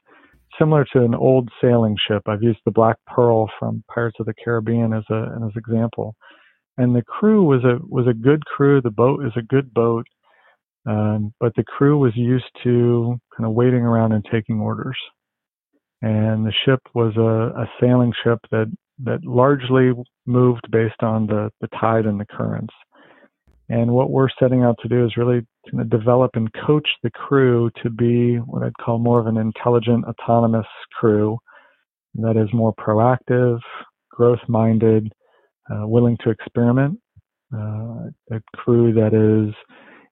similar 0.62 0.87
to 0.92 1.04
an 1.04 1.14
old 1.14 1.49
sailing 1.61 1.97
ship. 2.09 2.23
I've 2.26 2.42
used 2.42 2.61
the 2.64 2.71
Black 2.71 2.97
Pearl 3.07 3.50
from 3.59 3.83
Pirates 3.92 4.19
of 4.21 4.26
the 4.26 4.35
Caribbean 4.35 4.92
as 4.92 5.04
a 5.11 5.33
as 5.37 5.42
an 5.42 5.52
example, 5.57 6.14
and 6.78 6.95
the 6.95 7.02
crew 7.02 7.42
was 7.45 7.64
a 7.64 7.78
was 7.88 8.07
a 8.07 8.14
good 8.14 8.45
crew. 8.45 8.81
The 8.81 8.90
boat 8.90 9.25
is 9.26 9.33
a 9.37 9.42
good 9.42 9.75
boat, 9.75 10.07
um, 10.87 11.33
but 11.40 11.54
the 11.57 11.64
crew 11.64 11.99
was 11.99 12.12
used 12.16 12.50
to 12.62 13.19
kind 13.37 13.47
of 13.49 13.54
waiting 13.54 13.83
around 13.83 14.12
and 14.12 14.25
taking 14.31 14.61
orders. 14.61 14.97
And 16.00 16.47
the 16.47 16.52
ship 16.64 16.81
was 16.95 17.16
a, 17.16 17.61
a 17.61 17.71
sailing 17.81 18.12
ship 18.23 18.38
that 18.50 18.66
that 19.04 19.25
largely 19.25 19.92
moved 20.26 20.71
based 20.71 21.02
on 21.02 21.26
the, 21.26 21.50
the 21.61 21.69
tide 21.81 22.07
and 22.07 22.21
the 22.21 22.26
currents. 22.26 22.75
And 23.73 23.91
what 23.93 24.11
we're 24.11 24.29
setting 24.38 24.62
out 24.62 24.76
to 24.83 24.88
do 24.88 25.07
is 25.07 25.17
really 25.17 25.47
kind 25.71 25.81
of 25.81 25.88
develop 25.88 26.33
and 26.35 26.50
coach 26.67 26.87
the 27.02 27.11
crew 27.11 27.71
to 27.83 27.88
be 27.88 28.37
what 28.37 28.62
I'd 28.62 28.76
call 28.76 28.99
more 28.99 29.19
of 29.19 29.26
an 29.26 29.38
intelligent, 29.38 30.05
autonomous 30.05 30.67
crew 31.00 31.38
that 32.17 32.37
is 32.37 32.52
more 32.52 32.75
proactive, 32.75 33.61
growth 34.11 34.41
minded, 34.47 35.11
uh, 35.71 35.88
willing 35.88 36.19
to 36.23 36.29
experiment, 36.29 37.00
uh, 37.55 38.11
a 38.31 38.43
crew 38.55 38.93
that 38.93 39.14
is 39.14 39.55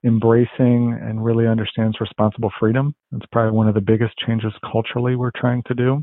embracing 0.07 0.99
and 0.99 1.23
really 1.23 1.47
understands 1.47 2.00
responsible 2.00 2.50
freedom. 2.59 2.95
That's 3.12 3.26
probably 3.31 3.55
one 3.55 3.69
of 3.69 3.75
the 3.75 3.83
biggest 3.83 4.14
changes 4.26 4.55
culturally 4.73 5.17
we're 5.17 5.33
trying 5.37 5.62
to 5.67 5.75
do. 5.75 6.02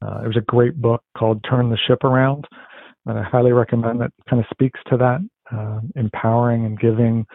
Uh, 0.00 0.22
there's 0.22 0.38
a 0.38 0.52
great 0.52 0.80
book 0.80 1.02
called 1.18 1.44
Turn 1.44 1.68
the 1.68 1.76
Ship 1.86 2.02
Around 2.02 2.46
that 3.04 3.16
I 3.16 3.22
highly 3.22 3.52
recommend 3.52 4.00
that 4.00 4.12
kind 4.30 4.40
of 4.40 4.46
speaks 4.50 4.80
to 4.88 4.96
that, 4.96 5.20
uh, 5.52 5.80
empowering 5.96 6.64
and 6.64 6.78
giving 6.78 7.26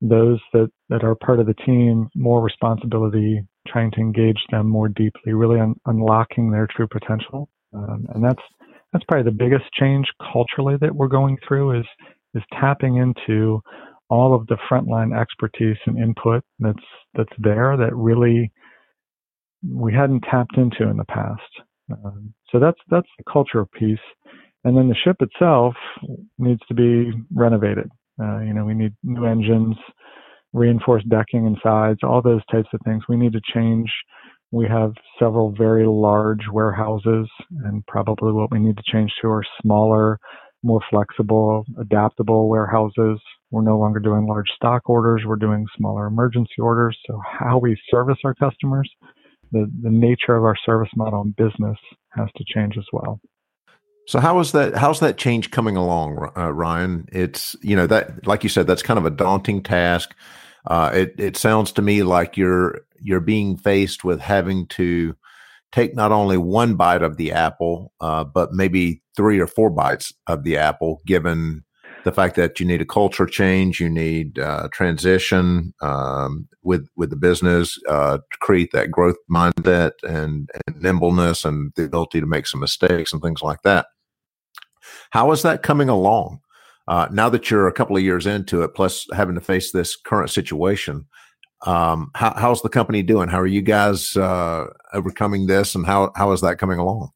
those 0.00 0.38
that, 0.52 0.70
that 0.88 1.02
are 1.02 1.14
part 1.16 1.40
of 1.40 1.46
the 1.46 1.54
team 1.54 2.08
more 2.14 2.42
responsibility, 2.42 3.42
trying 3.66 3.90
to 3.90 4.00
engage 4.00 4.38
them 4.50 4.68
more 4.68 4.88
deeply, 4.88 5.32
really 5.32 5.60
un- 5.60 5.74
unlocking 5.86 6.50
their 6.50 6.68
true 6.74 6.86
potential. 6.86 7.48
Um, 7.74 8.06
and 8.14 8.24
that's 8.24 8.42
that's 8.92 9.04
probably 9.04 9.30
the 9.30 9.36
biggest 9.36 9.64
change 9.78 10.06
culturally 10.32 10.76
that 10.80 10.94
we're 10.94 11.08
going 11.08 11.36
through 11.46 11.80
is 11.80 11.86
is 12.34 12.42
tapping 12.58 12.96
into 12.96 13.60
all 14.10 14.34
of 14.34 14.46
the 14.46 14.56
frontline 14.70 15.18
expertise 15.18 15.76
and 15.86 15.98
input 15.98 16.42
that's 16.60 16.84
that's 17.14 17.32
there 17.38 17.76
that 17.76 17.94
really 17.94 18.50
we 19.66 19.92
hadn't 19.92 20.24
tapped 20.30 20.56
into 20.56 20.88
in 20.88 20.96
the 20.96 21.04
past. 21.04 21.42
Um, 21.90 22.32
so 22.50 22.58
that's 22.58 22.78
that's 22.90 23.08
the 23.18 23.24
cultural 23.30 23.66
piece, 23.78 23.98
and 24.64 24.76
then 24.76 24.88
the 24.88 24.94
ship 25.04 25.16
itself 25.20 25.74
needs 26.38 26.60
to 26.68 26.74
be 26.74 27.12
renovated. 27.34 27.90
Uh, 28.20 28.40
you 28.40 28.52
know, 28.52 28.64
we 28.64 28.74
need 28.74 28.92
new 29.04 29.24
engines, 29.24 29.76
reinforced 30.52 31.08
decking 31.08 31.46
and 31.46 31.56
sides, 31.62 32.00
all 32.02 32.20
those 32.20 32.44
types 32.50 32.68
of 32.72 32.80
things. 32.84 33.04
We 33.08 33.16
need 33.16 33.32
to 33.32 33.40
change. 33.54 33.90
We 34.50 34.66
have 34.66 34.92
several 35.18 35.54
very 35.56 35.86
large 35.86 36.40
warehouses, 36.50 37.28
and 37.64 37.86
probably 37.86 38.32
what 38.32 38.50
we 38.50 38.58
need 38.58 38.76
to 38.76 38.82
change 38.90 39.12
to 39.20 39.28
are 39.28 39.44
smaller, 39.62 40.18
more 40.62 40.80
flexible, 40.90 41.64
adaptable 41.78 42.48
warehouses. 42.48 43.20
We're 43.50 43.62
no 43.62 43.78
longer 43.78 44.00
doing 44.00 44.26
large 44.26 44.48
stock 44.56 44.88
orders. 44.88 45.22
We're 45.26 45.36
doing 45.36 45.66
smaller 45.76 46.06
emergency 46.06 46.60
orders. 46.60 46.98
So 47.06 47.20
how 47.24 47.58
we 47.58 47.78
service 47.90 48.18
our 48.24 48.34
customers 48.34 48.90
the, 49.52 49.70
the 49.82 49.90
nature 49.90 50.36
of 50.36 50.44
our 50.44 50.56
service 50.64 50.90
model 50.96 51.22
and 51.22 51.36
business 51.36 51.78
has 52.10 52.28
to 52.36 52.44
change 52.54 52.76
as 52.76 52.84
well. 52.92 53.20
So 54.08 54.20
how 54.20 54.38
is 54.38 54.52
that? 54.52 54.74
How's 54.74 55.00
that 55.00 55.18
change 55.18 55.50
coming 55.50 55.76
along, 55.76 56.32
uh, 56.34 56.50
Ryan? 56.50 57.06
It's 57.12 57.54
you 57.60 57.76
know 57.76 57.86
that, 57.88 58.26
like 58.26 58.42
you 58.42 58.48
said, 58.48 58.66
that's 58.66 58.82
kind 58.82 58.98
of 58.98 59.04
a 59.04 59.10
daunting 59.10 59.62
task. 59.62 60.14
Uh, 60.66 60.90
it 60.94 61.14
it 61.18 61.36
sounds 61.36 61.72
to 61.72 61.82
me 61.82 62.02
like 62.02 62.34
you're 62.34 62.80
you're 63.02 63.20
being 63.20 63.58
faced 63.58 64.04
with 64.04 64.18
having 64.18 64.66
to 64.68 65.14
take 65.72 65.94
not 65.94 66.10
only 66.10 66.38
one 66.38 66.74
bite 66.74 67.02
of 67.02 67.18
the 67.18 67.32
apple, 67.32 67.92
uh, 68.00 68.24
but 68.24 68.54
maybe 68.54 69.02
three 69.14 69.38
or 69.38 69.46
four 69.46 69.68
bites 69.68 70.10
of 70.26 70.42
the 70.42 70.56
apple, 70.56 71.02
given 71.04 71.62
the 72.04 72.12
fact 72.12 72.34
that 72.36 72.58
you 72.58 72.64
need 72.64 72.80
a 72.80 72.86
culture 72.86 73.26
change, 73.26 73.78
you 73.78 73.90
need 73.90 74.38
uh, 74.38 74.68
transition 74.72 75.74
um, 75.82 76.48
with 76.62 76.88
with 76.96 77.10
the 77.10 77.16
business 77.16 77.78
uh, 77.90 78.16
to 78.16 78.38
create 78.40 78.70
that 78.72 78.90
growth 78.90 79.16
mindset 79.30 79.90
and, 80.02 80.48
and, 80.66 80.80
nimbleness 80.80 81.44
and 81.44 81.72
the 81.76 81.84
ability 81.84 82.20
to 82.20 82.26
make 82.26 82.46
some 82.46 82.60
mistakes 82.60 83.12
and 83.12 83.20
things 83.20 83.42
like 83.42 83.60
that. 83.64 83.84
How 85.10 85.32
is 85.32 85.42
that 85.42 85.62
coming 85.62 85.88
along? 85.88 86.40
Uh, 86.86 87.06
now 87.10 87.28
that 87.28 87.50
you're 87.50 87.68
a 87.68 87.72
couple 87.72 87.96
of 87.96 88.02
years 88.02 88.26
into 88.26 88.62
it, 88.62 88.74
plus 88.74 89.06
having 89.12 89.34
to 89.34 89.40
face 89.40 89.72
this 89.72 89.94
current 89.94 90.30
situation, 90.30 91.06
um, 91.66 92.10
how, 92.14 92.32
how's 92.36 92.62
the 92.62 92.68
company 92.68 93.02
doing? 93.02 93.28
How 93.28 93.40
are 93.40 93.46
you 93.46 93.62
guys 93.62 94.16
uh, 94.16 94.66
overcoming 94.94 95.46
this, 95.46 95.74
and 95.74 95.84
how 95.84 96.12
how 96.16 96.32
is 96.32 96.40
that 96.40 96.58
coming 96.58 96.78
along? 96.78 97.10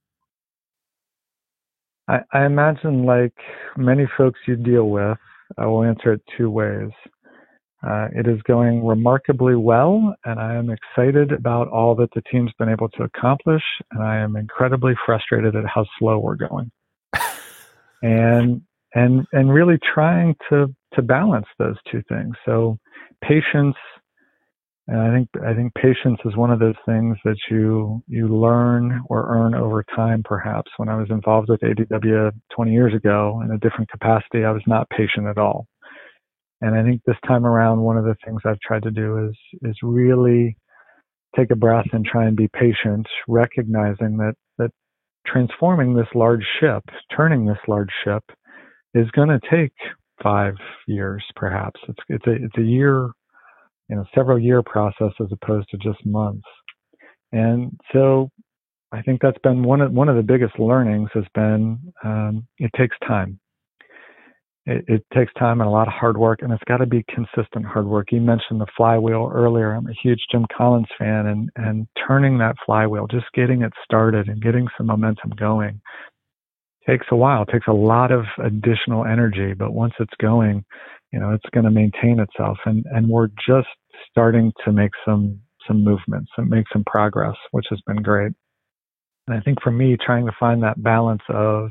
I, 2.09 2.21
I 2.33 2.45
imagine, 2.45 3.05
like 3.05 3.35
many 3.77 4.07
folks 4.19 4.41
you 4.47 4.57
deal 4.57 4.91
with, 4.91 5.17
I 5.57 5.67
will 5.67 5.85
answer 5.85 6.13
it 6.13 6.23
two 6.37 6.51
ways. 6.51 6.91
Uh, 7.87 8.09
it 8.15 8.29
is 8.29 8.41
going 8.43 8.85
remarkably 8.85 9.57
well, 9.57 10.15
and 10.25 10.39
I 10.39 10.55
am 10.55 10.71
excited 10.71 11.33
about 11.33 11.69
all 11.69 11.95
that 11.97 12.11
the 12.15 12.23
team's 12.31 12.53
been 12.59 12.69
able 12.69 12.89
to 12.91 13.05
accomplish, 13.05 13.63
and 13.91 14.03
I 14.03 14.19
am 14.19 14.37
incredibly 14.37 14.95
frustrated 15.05 15.57
at 15.57 15.65
how 15.67 15.85
slow 15.99 16.19
we're 16.19 16.37
going. 16.37 16.71
And 18.03 18.63
and 18.95 19.25
and 19.33 19.53
really 19.53 19.79
trying 19.95 20.35
to 20.51 20.67
to 20.95 21.03
balance 21.03 21.47
those 21.59 21.77
two 21.91 22.03
things. 22.09 22.35
So 22.45 22.79
patience 23.23 23.77
and 24.89 25.01
I 25.01 25.15
think 25.15 25.29
I 25.47 25.55
think 25.55 25.73
patience 25.75 26.19
is 26.25 26.37
one 26.37 26.51
of 26.51 26.59
those 26.59 26.75
things 26.85 27.17
that 27.25 27.37
you 27.51 28.03
you 28.09 28.29
learn 28.29 29.01
or 29.09 29.27
earn 29.29 29.55
over 29.55 29.85
time. 29.95 30.23
Perhaps 30.25 30.71
when 30.77 30.89
I 30.89 30.97
was 30.97 31.09
involved 31.11 31.49
with 31.49 31.61
ADW 31.61 32.33
20 32.55 32.73
years 32.73 32.93
ago 32.95 33.41
in 33.45 33.53
a 33.53 33.59
different 33.59 33.91
capacity, 33.91 34.45
I 34.45 34.51
was 34.51 34.63
not 34.67 34.91
patient 34.91 35.29
at 35.29 35.39
all. 35.39 35.67
And 36.61 36.75
I 36.75 36.83
think 36.83 37.03
this 37.07 37.17
time 37.27 37.47
around, 37.47 37.81
one 37.81 37.97
of 37.97 38.05
the 38.05 38.17
things 38.25 38.41
I've 38.45 38.61
tried 38.61 38.83
to 38.83 38.91
do 38.91 39.29
is 39.29 39.37
is 39.63 39.77
really 39.83 40.57
take 41.37 41.51
a 41.53 41.57
breath 41.57 41.87
and 41.93 42.05
try 42.05 42.27
and 42.27 42.37
be 42.37 42.49
patient, 42.49 43.07
recognizing 43.29 44.17
that 44.19 44.35
transforming 45.27 45.95
this 45.95 46.09
large 46.15 46.45
ship, 46.61 46.85
turning 47.15 47.47
this 47.47 47.59
large 47.69 47.91
ship, 48.05 48.25
is 48.95 49.11
going 49.13 49.29
to 49.29 49.41
take 49.51 49.73
five 50.23 50.55
years, 50.87 51.25
perhaps. 51.37 51.81
It's 51.89 51.99
it's 52.09 52.27
a 52.27 52.33
it's 52.33 52.59
a 52.59 52.63
year 52.63 53.11
you 53.89 53.97
know 53.97 54.05
several 54.15 54.39
year 54.39 54.63
process 54.63 55.13
as 55.21 55.29
opposed 55.33 55.69
to 55.71 55.77
just 55.79 56.05
months. 56.07 56.47
And 57.33 57.79
so 57.93 58.31
I 58.93 59.03
think 59.03 59.21
that's 59.21 59.39
been 59.43 59.63
one 59.63 59.81
of 59.81 59.93
one 59.93 60.09
of 60.09 60.17
the 60.17 60.23
biggest 60.23 60.59
learnings 60.59 61.11
has 61.15 61.25
been 61.35 61.79
um, 62.05 62.47
it 62.59 62.71
takes 62.77 62.97
time. 63.07 63.39
It, 64.65 64.85
it, 64.87 65.05
takes 65.13 65.33
time 65.35 65.61
and 65.61 65.67
a 65.67 65.73
lot 65.73 65.89
of 65.89 65.95
hard 65.95 66.17
work, 66.17 66.41
and 66.41 66.53
it's 66.53 66.63
got 66.69 66.77
to 66.77 66.87
be 66.87 67.05
consistent 67.13 67.67
hard 67.67 67.85
work. 67.87 68.13
You 68.13 68.21
mentioned 68.21 68.61
the 68.61 68.67
flywheel 68.77 69.29
earlier. 69.35 69.73
I'm 69.73 69.89
a 69.89 69.95
huge 70.01 70.21
Jim 70.31 70.47
Collins 70.57 70.87
fan, 70.97 71.27
and 71.27 71.51
and 71.57 71.89
turning 72.07 72.39
that 72.39 72.55
flywheel, 72.65 73.09
just 73.09 73.27
getting 73.35 73.63
it 73.63 73.73
started 73.83 74.29
and 74.29 74.41
getting 74.41 74.69
some 74.79 74.87
momentum 74.87 75.31
going, 75.37 75.81
takes 76.87 77.07
a 77.11 77.17
while. 77.17 77.43
It 77.43 77.53
takes 77.53 77.69
a 77.69 77.73
lot 77.73 78.11
of 78.11 78.25
additional 78.45 79.05
energy, 79.05 79.55
but 79.55 79.73
once 79.73 79.95
it's 79.99 80.15
going, 80.21 80.65
you 81.13 81.21
know, 81.21 81.33
it's 81.33 81.49
going 81.53 81.65
to 81.65 81.71
maintain 81.71 82.21
itself. 82.21 82.59
And, 82.65 82.85
and 82.91 83.09
we're 83.09 83.29
just 83.47 83.69
starting 84.11 84.53
to 84.65 84.73
make 84.73 84.93
some, 85.05 85.41
some 85.67 85.85
movements 85.85 86.31
and 86.37 86.49
make 86.49 86.67
some 86.73 86.85
progress, 86.85 87.37
which 87.53 87.67
has 87.71 87.81
been 87.87 88.03
great. 88.03 88.33
And 89.27 89.37
I 89.37 89.41
think 89.41 89.63
for 89.63 89.71
me, 89.71 89.97
trying 90.05 90.27
to 90.27 90.33
find 90.39 90.63
that 90.63 90.83
balance 90.83 91.23
of 91.29 91.71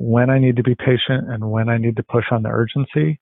when 0.00 0.30
I 0.30 0.38
need 0.38 0.54
to 0.56 0.62
be 0.62 0.76
patient 0.76 1.28
and 1.28 1.50
when 1.50 1.68
I 1.68 1.76
need 1.76 1.96
to 1.96 2.04
push 2.04 2.26
on 2.30 2.44
the 2.44 2.50
urgency 2.50 3.18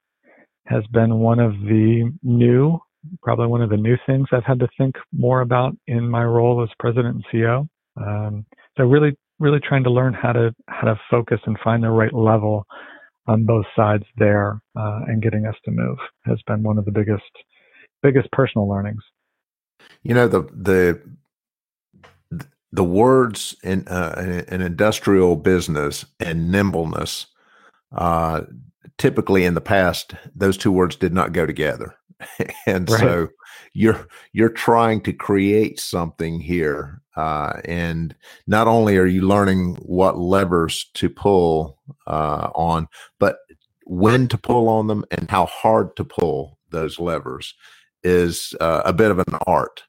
has 0.67 0.87
been 0.93 1.21
one 1.21 1.39
of 1.39 1.53
the 1.53 2.13
new, 2.23 2.79
probably 3.23 3.47
one 3.47 3.63
of 3.63 3.71
the 3.71 3.79
new 3.79 3.97
things 4.05 4.27
I've 4.31 4.45
had 4.45 4.59
to 4.59 4.69
think 4.77 4.95
more 5.11 5.41
about 5.41 5.75
in 5.87 6.07
my 6.07 6.23
role 6.23 6.63
as 6.63 6.69
president 6.79 7.15
and 7.15 7.25
CEO. 7.33 7.67
Um, 7.97 8.45
so 8.77 8.85
really, 8.85 9.17
really 9.39 9.59
trying 9.67 9.85
to 9.85 9.91
learn 9.91 10.13
how 10.13 10.33
to 10.33 10.55
how 10.69 10.89
to 10.89 11.01
focus 11.11 11.41
and 11.47 11.57
find 11.65 11.83
the 11.83 11.89
right 11.89 12.13
level 12.13 12.67
on 13.27 13.47
both 13.47 13.65
sides 13.75 14.05
there 14.19 14.61
uh, 14.79 15.01
and 15.07 15.23
getting 15.23 15.47
us 15.47 15.57
to 15.65 15.71
move 15.71 15.97
has 16.27 16.39
been 16.47 16.63
one 16.63 16.77
of 16.77 16.85
the 16.85 16.93
biggest 16.93 17.23
biggest 18.03 18.31
personal 18.33 18.69
learnings. 18.69 19.03
You 20.03 20.15
know 20.15 20.29
the 20.29 20.43
the 20.43 21.01
the 22.73 22.85
words 22.85 23.57
in 23.63 23.87
uh, 23.89 24.43
an 24.49 24.61
industrial 24.61 25.37
business 25.37 26.05
and 26.21 26.51
nimbleness. 26.51 27.27
Uh, 27.93 28.43
typically, 28.99 29.45
in 29.45 29.55
the 29.55 29.61
past, 29.61 30.15
those 30.35 30.57
two 30.57 30.73
words 30.73 30.97
did 30.97 31.13
not 31.13 31.33
go 31.33 31.47
together, 31.47 31.95
and 32.67 32.91
right. 32.91 33.01
so 33.01 33.29
you're 33.77 34.09
you're 34.33 34.49
trying 34.49 35.03
to 35.03 35.13
create 35.13 35.79
something 35.79 36.41
here 36.41 37.03
uh, 37.15 37.61
and 37.67 38.15
not 38.47 38.67
only 38.67 38.97
are 38.97 39.07
you 39.07 39.21
learning 39.21 39.75
what 39.83 40.19
levers 40.19 40.87
to 40.95 41.11
pull 41.11 41.79
uh, 42.07 42.49
on 42.55 42.89
but 43.19 43.37
when 43.85 44.27
to 44.29 44.39
pull 44.39 44.69
on 44.69 44.87
them 44.87 45.05
and 45.11 45.31
how 45.31 45.45
hard 45.45 45.95
to 45.95 46.05
pull 46.05 46.59
those 46.71 46.99
levers 46.99 47.55
is 48.03 48.55
uh, 48.61 48.81
a 48.87 48.95
bit 48.95 49.11
of 49.11 49.19
an 49.19 49.39
art 49.47 49.83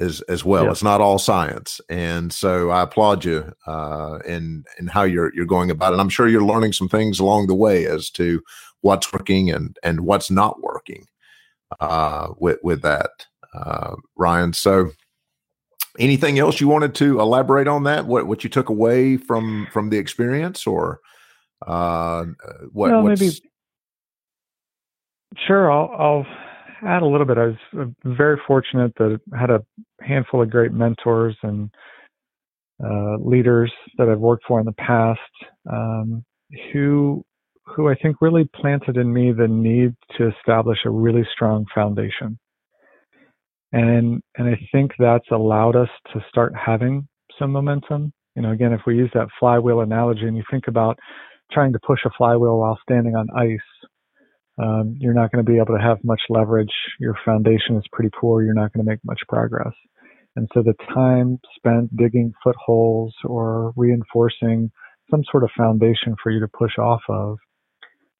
as 0.00 0.20
as 0.22 0.44
well. 0.44 0.70
It's 0.70 0.82
not 0.82 1.00
all 1.00 1.18
science, 1.18 1.80
and 1.88 2.32
so 2.32 2.70
I 2.70 2.82
applaud 2.82 3.24
you 3.24 3.52
uh, 3.66 4.18
in 4.26 4.64
in 4.78 4.86
how 4.86 5.02
you're 5.02 5.34
you're 5.34 5.46
going 5.46 5.70
about 5.70 5.92
it. 5.92 6.00
I'm 6.00 6.08
sure 6.08 6.28
you're 6.28 6.44
learning 6.44 6.72
some 6.72 6.88
things 6.88 7.18
along 7.18 7.46
the 7.46 7.54
way 7.54 7.86
as 7.86 8.10
to 8.10 8.42
what's 8.80 9.12
working 9.12 9.50
and 9.50 9.76
and 9.82 10.00
what's 10.00 10.30
not 10.30 10.62
working 10.62 11.06
uh, 11.80 12.28
with 12.38 12.58
with 12.62 12.82
that, 12.82 13.10
uh, 13.54 13.96
Ryan. 14.16 14.52
So, 14.52 14.90
anything 15.98 16.38
else 16.38 16.60
you 16.60 16.68
wanted 16.68 16.94
to 16.96 17.20
elaborate 17.20 17.68
on 17.68 17.84
that? 17.84 18.06
What 18.06 18.26
what 18.26 18.44
you 18.44 18.50
took 18.50 18.68
away 18.68 19.16
from 19.16 19.66
from 19.72 19.90
the 19.90 19.98
experience, 19.98 20.66
or 20.66 21.00
uh, 21.66 22.24
what? 22.72 22.90
Well, 22.90 23.02
maybe. 23.02 23.30
Sure, 25.46 25.70
I'll, 25.70 25.90
I'll 25.98 26.26
add 26.84 27.02
a 27.02 27.06
little 27.06 27.26
bit. 27.26 27.38
I 27.38 27.46
was 27.46 27.56
uh, 27.78 27.84
very 28.04 28.40
fortunate 28.46 28.92
that 28.98 29.20
I 29.32 29.38
had 29.38 29.50
a 29.50 29.64
handful 30.00 30.42
of 30.42 30.50
great 30.50 30.72
mentors 30.72 31.36
and 31.42 31.70
uh, 32.82 33.16
leaders 33.18 33.72
that 33.96 34.08
I've 34.08 34.20
worked 34.20 34.44
for 34.46 34.60
in 34.60 34.66
the 34.66 34.72
past 34.72 35.20
um, 35.70 36.24
who 36.72 37.24
who 37.66 37.88
I 37.88 37.94
think 37.96 38.16
really 38.20 38.48
planted 38.54 38.96
in 38.96 39.12
me 39.12 39.32
the 39.32 39.46
need 39.46 39.94
to 40.16 40.32
establish 40.38 40.78
a 40.86 40.90
really 40.90 41.26
strong 41.34 41.66
foundation. 41.74 42.38
And 43.72 44.22
and 44.36 44.48
I 44.48 44.58
think 44.72 44.92
that's 44.98 45.30
allowed 45.30 45.76
us 45.76 45.90
to 46.14 46.24
start 46.28 46.54
having 46.54 47.06
some 47.38 47.52
momentum. 47.52 48.12
You 48.34 48.42
know, 48.42 48.52
again, 48.52 48.72
if 48.72 48.82
we 48.86 48.96
use 48.96 49.10
that 49.14 49.28
flywheel 49.38 49.80
analogy 49.80 50.26
and 50.26 50.36
you 50.36 50.44
think 50.50 50.68
about 50.68 50.98
trying 51.52 51.72
to 51.72 51.78
push 51.86 52.00
a 52.06 52.10
flywheel 52.16 52.58
while 52.58 52.78
standing 52.82 53.14
on 53.14 53.28
ice, 53.36 53.58
um, 54.58 54.96
you're 54.98 55.14
not 55.14 55.30
going 55.30 55.44
to 55.44 55.50
be 55.50 55.58
able 55.58 55.76
to 55.76 55.82
have 55.82 56.02
much 56.02 56.20
leverage. 56.28 56.72
Your 56.98 57.16
foundation 57.24 57.76
is 57.76 57.84
pretty 57.92 58.10
poor. 58.18 58.42
You're 58.42 58.54
not 58.54 58.72
going 58.72 58.84
to 58.84 58.90
make 58.90 59.04
much 59.04 59.20
progress. 59.28 59.72
And 60.36 60.48
so 60.52 60.62
the 60.62 60.74
time 60.94 61.38
spent 61.56 61.96
digging 61.96 62.32
footholes 62.42 63.14
or 63.24 63.72
reinforcing 63.76 64.70
some 65.10 65.22
sort 65.30 65.44
of 65.44 65.50
foundation 65.56 66.14
for 66.22 66.30
you 66.30 66.40
to 66.40 66.48
push 66.48 66.78
off 66.78 67.02
of, 67.08 67.38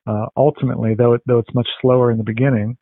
uh, 0.06 0.26
ultimately, 0.36 0.94
though, 0.94 1.14
it, 1.14 1.22
though 1.26 1.38
it's 1.38 1.54
much 1.54 1.68
slower 1.82 2.10
in 2.10 2.18
the 2.18 2.24
beginning, 2.24 2.76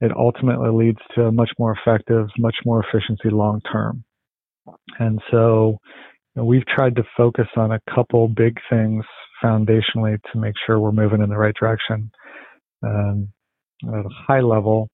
it 0.00 0.12
ultimately 0.16 0.70
leads 0.70 0.98
to 1.14 1.32
much 1.32 1.50
more 1.58 1.76
effective, 1.76 2.26
much 2.38 2.56
more 2.66 2.84
efficiency 2.84 3.30
long 3.30 3.60
term. 3.72 4.04
And 4.98 5.20
so 5.30 5.78
you 6.34 6.42
know, 6.42 6.44
we've 6.44 6.66
tried 6.66 6.96
to 6.96 7.04
focus 7.16 7.46
on 7.56 7.72
a 7.72 7.80
couple 7.94 8.28
big 8.28 8.58
things 8.68 9.04
foundationally 9.42 10.18
to 10.32 10.38
make 10.38 10.54
sure 10.66 10.78
we're 10.78 10.92
moving 10.92 11.22
in 11.22 11.30
the 11.30 11.36
right 11.36 11.54
direction 11.58 12.10
um, 12.82 13.28
at 13.88 14.06
a 14.06 14.08
high 14.26 14.40
level, 14.40 14.88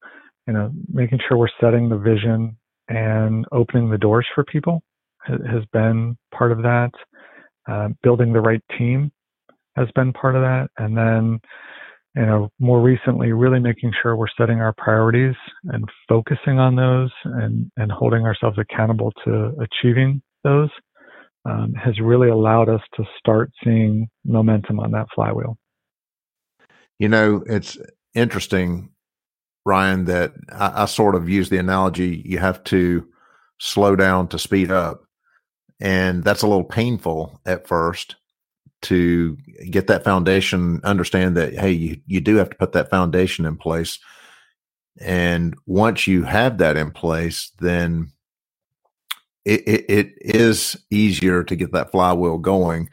you 0.46 0.52
know, 0.52 0.70
making 0.88 1.18
sure 1.28 1.36
we're 1.36 1.48
setting 1.60 1.88
the 1.88 1.98
vision 1.98 2.56
and 2.88 3.44
opening 3.52 3.90
the 3.90 3.98
doors 3.98 4.26
for 4.34 4.44
people 4.44 4.82
has 5.26 5.64
been 5.72 6.16
part 6.34 6.52
of 6.52 6.58
that. 6.58 6.90
Uh, 7.70 7.88
building 8.02 8.32
the 8.32 8.40
right 8.40 8.62
team 8.78 9.12
has 9.76 9.88
been 9.94 10.12
part 10.12 10.34
of 10.34 10.42
that, 10.42 10.68
and 10.78 10.96
then 10.96 11.38
you 12.16 12.24
know 12.24 12.48
more 12.58 12.80
recently, 12.80 13.32
really 13.32 13.60
making 13.60 13.92
sure 14.02 14.16
we're 14.16 14.26
setting 14.38 14.60
our 14.60 14.72
priorities 14.78 15.34
and 15.64 15.84
focusing 16.08 16.58
on 16.58 16.74
those, 16.76 17.10
and 17.24 17.70
and 17.76 17.92
holding 17.92 18.22
ourselves 18.22 18.56
accountable 18.58 19.12
to 19.24 19.52
achieving 19.60 20.22
those 20.44 20.70
um, 21.44 21.74
has 21.74 22.00
really 22.00 22.30
allowed 22.30 22.70
us 22.70 22.80
to 22.94 23.04
start 23.18 23.50
seeing 23.62 24.08
momentum 24.24 24.80
on 24.80 24.90
that 24.92 25.06
flywheel. 25.14 25.58
You 26.98 27.08
know, 27.08 27.44
it's 27.46 27.78
interesting, 28.14 28.90
Ryan, 29.64 30.06
that 30.06 30.32
I, 30.52 30.82
I 30.82 30.84
sort 30.86 31.14
of 31.14 31.28
use 31.28 31.48
the 31.48 31.58
analogy 31.58 32.22
you 32.24 32.38
have 32.38 32.62
to 32.64 33.06
slow 33.58 33.96
down 33.96 34.28
to 34.28 34.38
speed 34.38 34.70
up. 34.70 35.02
And 35.80 36.24
that's 36.24 36.42
a 36.42 36.48
little 36.48 36.64
painful 36.64 37.40
at 37.46 37.68
first 37.68 38.16
to 38.82 39.36
get 39.70 39.86
that 39.88 40.04
foundation, 40.04 40.80
understand 40.84 41.36
that, 41.36 41.54
hey, 41.54 41.72
you, 41.72 42.00
you 42.06 42.20
do 42.20 42.36
have 42.36 42.50
to 42.50 42.56
put 42.56 42.72
that 42.72 42.90
foundation 42.90 43.44
in 43.44 43.56
place. 43.56 43.98
And 45.00 45.56
once 45.66 46.06
you 46.06 46.24
have 46.24 46.58
that 46.58 46.76
in 46.76 46.90
place, 46.90 47.52
then 47.60 48.10
it, 49.44 49.66
it, 49.66 49.84
it 49.88 50.12
is 50.20 50.76
easier 50.90 51.44
to 51.44 51.56
get 51.56 51.72
that 51.72 51.90
flywheel 51.90 52.38
going 52.38 52.90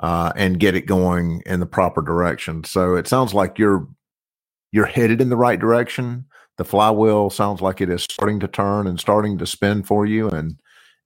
uh, 0.00 0.32
and 0.34 0.58
get 0.58 0.74
it 0.74 0.86
going 0.86 1.42
in 1.46 1.60
the 1.60 1.66
proper 1.66 2.02
direction. 2.02 2.64
So 2.64 2.96
it 2.96 3.06
sounds 3.06 3.34
like 3.34 3.58
you're 3.58 3.86
you're 4.72 4.86
headed 4.86 5.20
in 5.20 5.28
the 5.28 5.36
right 5.36 5.58
direction. 5.58 6.26
The 6.56 6.64
flywheel 6.64 7.30
sounds 7.30 7.60
like 7.60 7.80
it 7.80 7.90
is 7.90 8.02
starting 8.04 8.40
to 8.40 8.48
turn 8.48 8.86
and 8.86 8.98
starting 8.98 9.38
to 9.38 9.46
spin 9.46 9.82
for 9.82 10.06
you, 10.06 10.28
and 10.28 10.60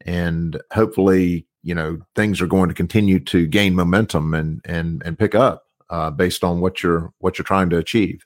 and 0.04 0.60
hopefully 0.72 1.46
you 1.62 1.74
know 1.74 1.98
things 2.14 2.40
are 2.40 2.46
going 2.46 2.68
to 2.68 2.74
continue 2.74 3.20
to 3.20 3.46
gain 3.46 3.74
momentum 3.74 4.34
and 4.34 4.60
and 4.64 5.02
and 5.04 5.18
pick 5.18 5.34
up 5.34 5.64
uh, 5.90 6.10
based 6.10 6.44
on 6.44 6.60
what 6.60 6.82
you're 6.82 7.12
what 7.18 7.38
you're 7.38 7.44
trying 7.44 7.70
to 7.70 7.78
achieve. 7.78 8.24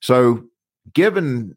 So, 0.00 0.44
given 0.92 1.56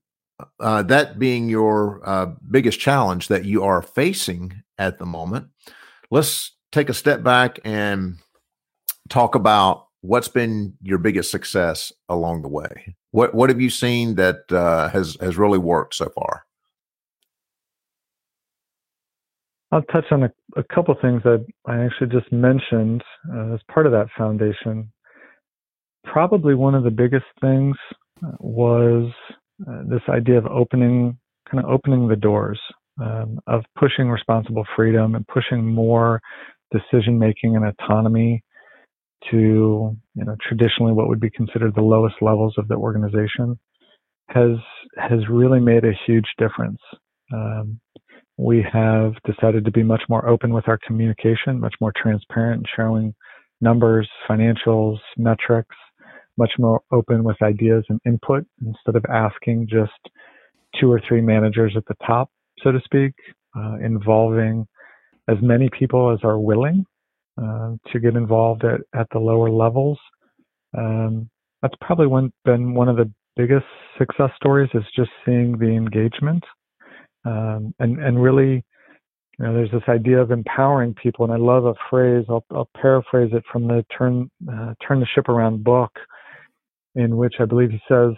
uh, 0.60 0.84
that 0.84 1.18
being 1.18 1.50
your 1.50 2.02
uh, 2.08 2.28
biggest 2.52 2.80
challenge 2.80 3.30
that 3.30 3.46
you 3.46 3.64
are 3.64 3.82
facing 3.82 4.62
at 4.78 5.00
the 5.00 5.06
moment, 5.06 5.48
let's 6.12 6.55
take 6.76 6.90
a 6.90 6.94
step 6.94 7.24
back 7.24 7.58
and 7.64 8.18
talk 9.10 9.34
about 9.34 9.88
what's 10.02 10.28
been 10.28 10.74
your 10.82 10.98
biggest 10.98 11.32
success 11.32 11.94
along 12.10 12.42
the 12.42 12.50
way. 12.50 12.96
What 13.12 13.34
what 13.34 13.50
have 13.50 13.62
you 13.62 13.70
seen 13.70 14.16
that 14.16 14.52
uh, 14.52 14.90
has 14.90 15.18
has 15.22 15.38
really 15.38 15.58
worked 15.58 15.96
so 15.96 16.10
far? 16.10 16.46
I'll 19.72 19.82
touch 19.84 20.06
on 20.12 20.24
a, 20.24 20.32
a 20.56 20.64
couple 20.64 20.96
things 21.02 21.24
that 21.24 21.46
I 21.66 21.84
actually 21.84 22.08
just 22.08 22.32
mentioned 22.32 23.04
uh, 23.34 23.54
as 23.54 23.60
part 23.74 23.86
of 23.86 23.92
that 23.94 24.08
foundation. 24.18 24.92
Probably 26.04 26.54
one 26.54 26.76
of 26.76 26.84
the 26.84 26.92
biggest 26.92 27.26
things 27.42 27.76
uh, 28.24 28.32
was 28.40 29.12
uh, 29.68 29.82
this 29.90 30.02
idea 30.08 30.38
of 30.38 30.46
opening, 30.46 31.18
kind 31.50 31.64
of 31.64 31.70
opening 31.70 32.08
the 32.08 32.16
doors 32.16 32.60
um, 33.02 33.40
of 33.48 33.64
pushing 33.78 34.10
responsible 34.10 34.66
freedom 34.76 35.16
and 35.16 35.28
pushing 35.28 35.66
more 35.66 36.22
decision 36.72 37.20
making 37.20 37.56
and 37.56 37.66
autonomy 37.66 38.44
to 39.32 39.96
you 40.16 40.24
know 40.24 40.36
traditionally 40.48 40.94
what 40.94 41.08
would 41.08 41.20
be 41.20 41.30
considered 41.30 41.74
the 41.76 41.82
lowest 41.82 42.16
levels 42.22 42.54
of 42.58 42.68
the 42.68 42.76
organization 42.76 43.58
has 44.30 44.58
has 44.98 45.20
really 45.30 45.60
made 45.60 45.84
a 45.84 45.94
huge 46.06 46.28
difference. 46.38 46.80
Um, 47.34 47.80
we 48.38 48.66
have 48.72 49.14
decided 49.26 49.64
to 49.66 49.72
be 49.72 49.84
much 49.84 50.04
more 50.10 50.28
open 50.28 50.54
with 50.54 50.68
our 50.68 50.80
communication, 50.86 51.60
much 51.60 51.76
more 51.80 51.94
transparent, 51.96 52.66
showing 52.76 53.14
numbers, 53.62 54.10
financials, 54.30 54.98
metrics, 55.18 55.76
much 56.38 56.52
more 56.60 56.82
open 56.92 57.24
with 57.24 57.42
ideas 57.42 57.86
and 57.90 58.00
input 58.06 58.46
instead 58.66 58.96
of 58.96 59.06
asking 59.10 59.68
just 59.70 59.94
two 60.80 60.92
or 60.92 61.02
three 61.08 61.22
managers 61.22 61.74
at 61.78 61.86
the 61.86 61.96
top, 62.06 62.30
so 62.62 62.72
to 62.72 62.82
speak, 62.84 63.14
uh, 63.58 63.76
involving 63.84 64.68
as 65.28 65.38
many 65.42 65.70
people 65.78 66.12
as 66.12 66.20
are 66.24 66.40
willing 66.40 66.86
uh, 67.42 67.72
to 67.92 68.00
get 68.00 68.16
involved 68.16 68.64
at, 68.64 68.82
at 68.98 69.08
the 69.12 69.20
lower 69.20 69.50
levels. 69.50 69.98
Um, 70.78 71.30
that's 71.62 71.76
probably 71.82 72.08
one, 72.08 72.32
been 72.44 72.74
one 72.74 72.90
of 72.90 72.98
the 72.98 73.12
biggest 73.36 73.66
success 73.98 74.30
stories 74.36 74.70
is 74.74 74.84
just 74.96 75.10
seeing 75.26 75.58
the 75.58 75.68
engagement 75.68 76.44
um, 77.26 77.74
and 77.80 78.00
and 78.00 78.22
really 78.22 78.64
you 79.38 79.46
know 79.46 79.54
there's 79.54 79.72
this 79.72 79.84
idea 79.90 80.22
of 80.22 80.32
empowering 80.32 80.94
people 80.94 81.26
and 81.26 81.34
I 81.34 81.38
love 81.38 81.66
a 81.66 81.74
phrase 81.90 82.26
I'll, 82.30 82.46
I'll 82.52 82.70
paraphrase 82.80 83.32
it 83.34 83.44
from 83.52 83.68
the 83.68 83.86
turn 83.98 84.30
uh, 84.50 84.74
turn 84.88 85.00
the 85.00 85.08
ship 85.14 85.28
around 85.28 85.64
book 85.64 85.92
in 86.96 87.18
which 87.18 87.36
I 87.40 87.46
believe 87.46 87.72
he 87.72 87.82
says 87.90 88.14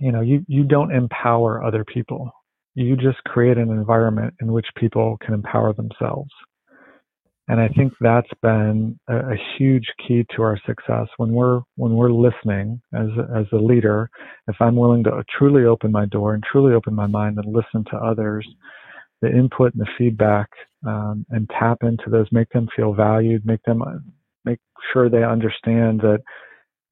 you 0.00 0.12
know 0.12 0.20
you 0.20 0.44
you 0.48 0.64
don't 0.64 0.92
empower 0.94 1.62
other 1.62 1.84
people 1.84 2.30
you 2.74 2.96
just 2.96 3.22
create 3.24 3.58
an 3.58 3.70
environment 3.70 4.34
in 4.40 4.52
which 4.52 4.66
people 4.76 5.16
can 5.24 5.34
empower 5.34 5.72
themselves. 5.72 6.30
And 7.46 7.60
I 7.60 7.68
think 7.68 7.92
that's 8.00 8.30
been 8.40 8.98
a, 9.08 9.16
a, 9.16 9.36
huge 9.58 9.84
key 10.06 10.24
to 10.34 10.42
our 10.42 10.58
success 10.66 11.08
when 11.18 11.32
we're 11.32 11.60
when 11.76 11.92
we're 11.94 12.10
listening 12.10 12.80
as 12.94 13.08
as 13.36 13.44
a 13.52 13.56
leader. 13.56 14.08
If 14.48 14.56
I'm 14.60 14.76
willing 14.76 15.04
to 15.04 15.22
truly 15.38 15.64
open 15.66 15.92
my 15.92 16.06
door 16.06 16.32
and 16.32 16.42
truly 16.42 16.72
open 16.72 16.94
my 16.94 17.06
mind 17.06 17.36
and 17.36 17.54
listen 17.54 17.84
to 17.90 17.98
others, 17.98 18.48
the 19.20 19.28
input 19.28 19.74
and 19.74 19.82
the 19.82 19.90
feedback, 19.98 20.48
um, 20.86 21.26
and 21.28 21.48
tap 21.50 21.78
into 21.82 22.08
those, 22.08 22.26
make 22.32 22.48
them 22.48 22.66
feel 22.74 22.94
valued, 22.94 23.44
make 23.44 23.62
them 23.64 23.82
make 24.46 24.58
sure 24.92 25.10
they 25.10 25.22
understand 25.22 26.00
that 26.00 26.20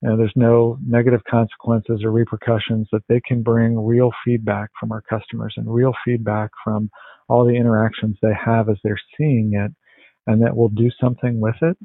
know, 0.09 0.17
there's 0.17 0.33
no 0.37 0.79
negative 0.87 1.21
consequences 1.31 2.03
or 2.05 2.11
repercussions 2.11 2.89
that 2.93 3.03
they 3.09 3.21
can 3.27 3.43
bring 3.43 3.79
real 3.79 4.11
feedback 4.25 4.71
from 4.79 4.93
our 4.93 5.03
customers 5.03 5.55
and 5.57 5.73
real 5.73 5.93
feedback 6.05 6.51
from 6.65 6.91
all 7.29 7.47
the 7.47 7.55
interactions 7.55 8.17
they 8.21 8.33
have 8.35 8.69
as 8.69 8.77
they're 8.83 9.01
seeing 9.17 9.53
it 9.55 9.73
and 10.27 10.43
that 10.43 10.57
we'll 10.57 10.69
do 10.69 10.91
something 11.01 11.41
with 11.41 11.57
it 11.63 11.77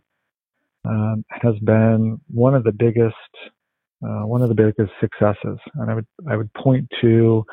um, 0.86 1.24
has 1.30 1.56
been 1.64 2.20
one 2.28 2.56
of 2.56 2.64
the 2.64 2.72
biggest 2.72 3.16
uh, 4.04 4.26
one 4.26 4.42
of 4.44 4.50
the 4.50 4.56
biggest 4.56 4.92
successes. 5.02 5.58
And 5.76 5.90
I 5.90 5.96
would 5.96 6.08
I 6.30 6.36
would 6.36 6.54
point 6.54 6.88
to 7.02 7.44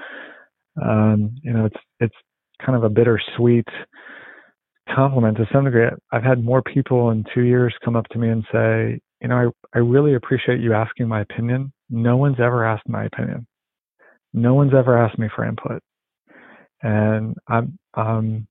um, 0.82 1.34
you 1.42 1.52
know 1.52 1.66
it's 1.66 1.80
it's 2.00 2.14
kind 2.64 2.76
of 2.76 2.84
a 2.84 2.90
bittersweet 2.90 3.66
compliment 4.94 5.36
to 5.38 5.46
some 5.52 5.64
degree. 5.64 5.88
I've 6.12 6.22
had 6.22 6.44
more 6.44 6.62
people 6.62 7.10
in 7.10 7.24
two 7.34 7.42
years 7.42 7.74
come 7.84 7.96
up 7.96 8.06
to 8.10 8.18
me 8.18 8.28
and 8.28 8.44
say, 8.52 9.00
you 9.24 9.30
know, 9.30 9.36
I, 9.74 9.78
I 9.78 9.80
really 9.80 10.14
appreciate 10.16 10.60
you 10.60 10.74
asking 10.74 11.08
my 11.08 11.22
opinion. 11.22 11.72
No 11.88 12.18
one's 12.18 12.36
ever 12.38 12.62
asked 12.62 12.86
my 12.86 13.06
opinion. 13.06 13.46
No 14.34 14.52
one's 14.52 14.74
ever 14.76 14.98
asked 14.98 15.18
me 15.18 15.28
for 15.34 15.46
input. 15.46 15.82
And 16.82 17.34
I'm, 17.48 17.78
um, 17.94 18.46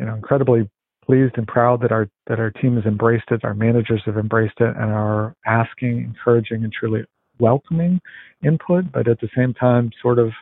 you 0.00 0.06
know, 0.06 0.16
incredibly 0.16 0.68
pleased 1.06 1.34
and 1.36 1.46
proud 1.46 1.80
that 1.82 1.92
our, 1.92 2.08
that 2.26 2.40
our 2.40 2.50
team 2.50 2.74
has 2.74 2.86
embraced 2.86 3.30
it. 3.30 3.44
Our 3.44 3.54
managers 3.54 4.02
have 4.04 4.16
embraced 4.16 4.58
it 4.58 4.74
and 4.76 4.90
are 4.90 5.36
asking, 5.46 6.02
encouraging, 6.02 6.64
and 6.64 6.72
truly 6.72 7.04
welcoming 7.38 8.00
input, 8.44 8.90
but 8.92 9.06
at 9.06 9.20
the 9.20 9.28
same 9.36 9.54
time, 9.54 9.92
sort 10.02 10.18
of, 10.18 10.32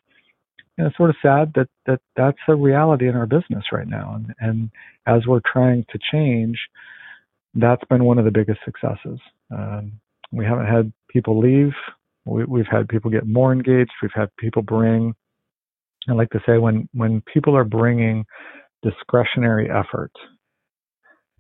you 0.79 0.85
know, 0.85 0.91
sort 0.97 1.11
of 1.11 1.17
sad 1.21 1.53
that, 1.57 1.69
that 1.85 2.01
that's 2.17 2.39
a 2.49 2.55
reality 2.55 3.07
in 3.07 3.17
our 3.17 3.27
business 3.27 3.65
right 3.71 3.87
now. 3.87 4.15
And, 4.15 4.35
and 4.41 4.71
as 5.07 5.27
we're 5.27 5.43
trying 5.53 5.85
to 5.91 5.99
change, 6.11 6.59
that's 7.55 7.85
been 7.91 8.05
one 8.05 8.19
of 8.19 8.25
the 8.25 8.31
biggest 8.31 8.61
successes. 8.65 9.21
Um, 9.51 10.01
we 10.33 10.45
haven't 10.45 10.67
had 10.67 10.93
people 11.11 11.39
leave. 11.39 11.73
We, 12.25 12.61
have 12.61 12.67
had 12.71 12.89
people 12.89 13.11
get 13.11 13.27
more 13.27 13.53
engaged. 13.53 13.91
We've 14.03 14.11
had 14.15 14.29
people 14.37 14.63
bring. 14.63 15.15
I 16.09 16.13
like 16.13 16.31
to 16.31 16.41
say 16.47 16.59
when 16.59 16.89
when 16.93 17.23
people 17.33 17.57
are 17.57 17.65
bringing 17.65 18.25
discretionary 18.83 19.71
effort, 19.71 20.13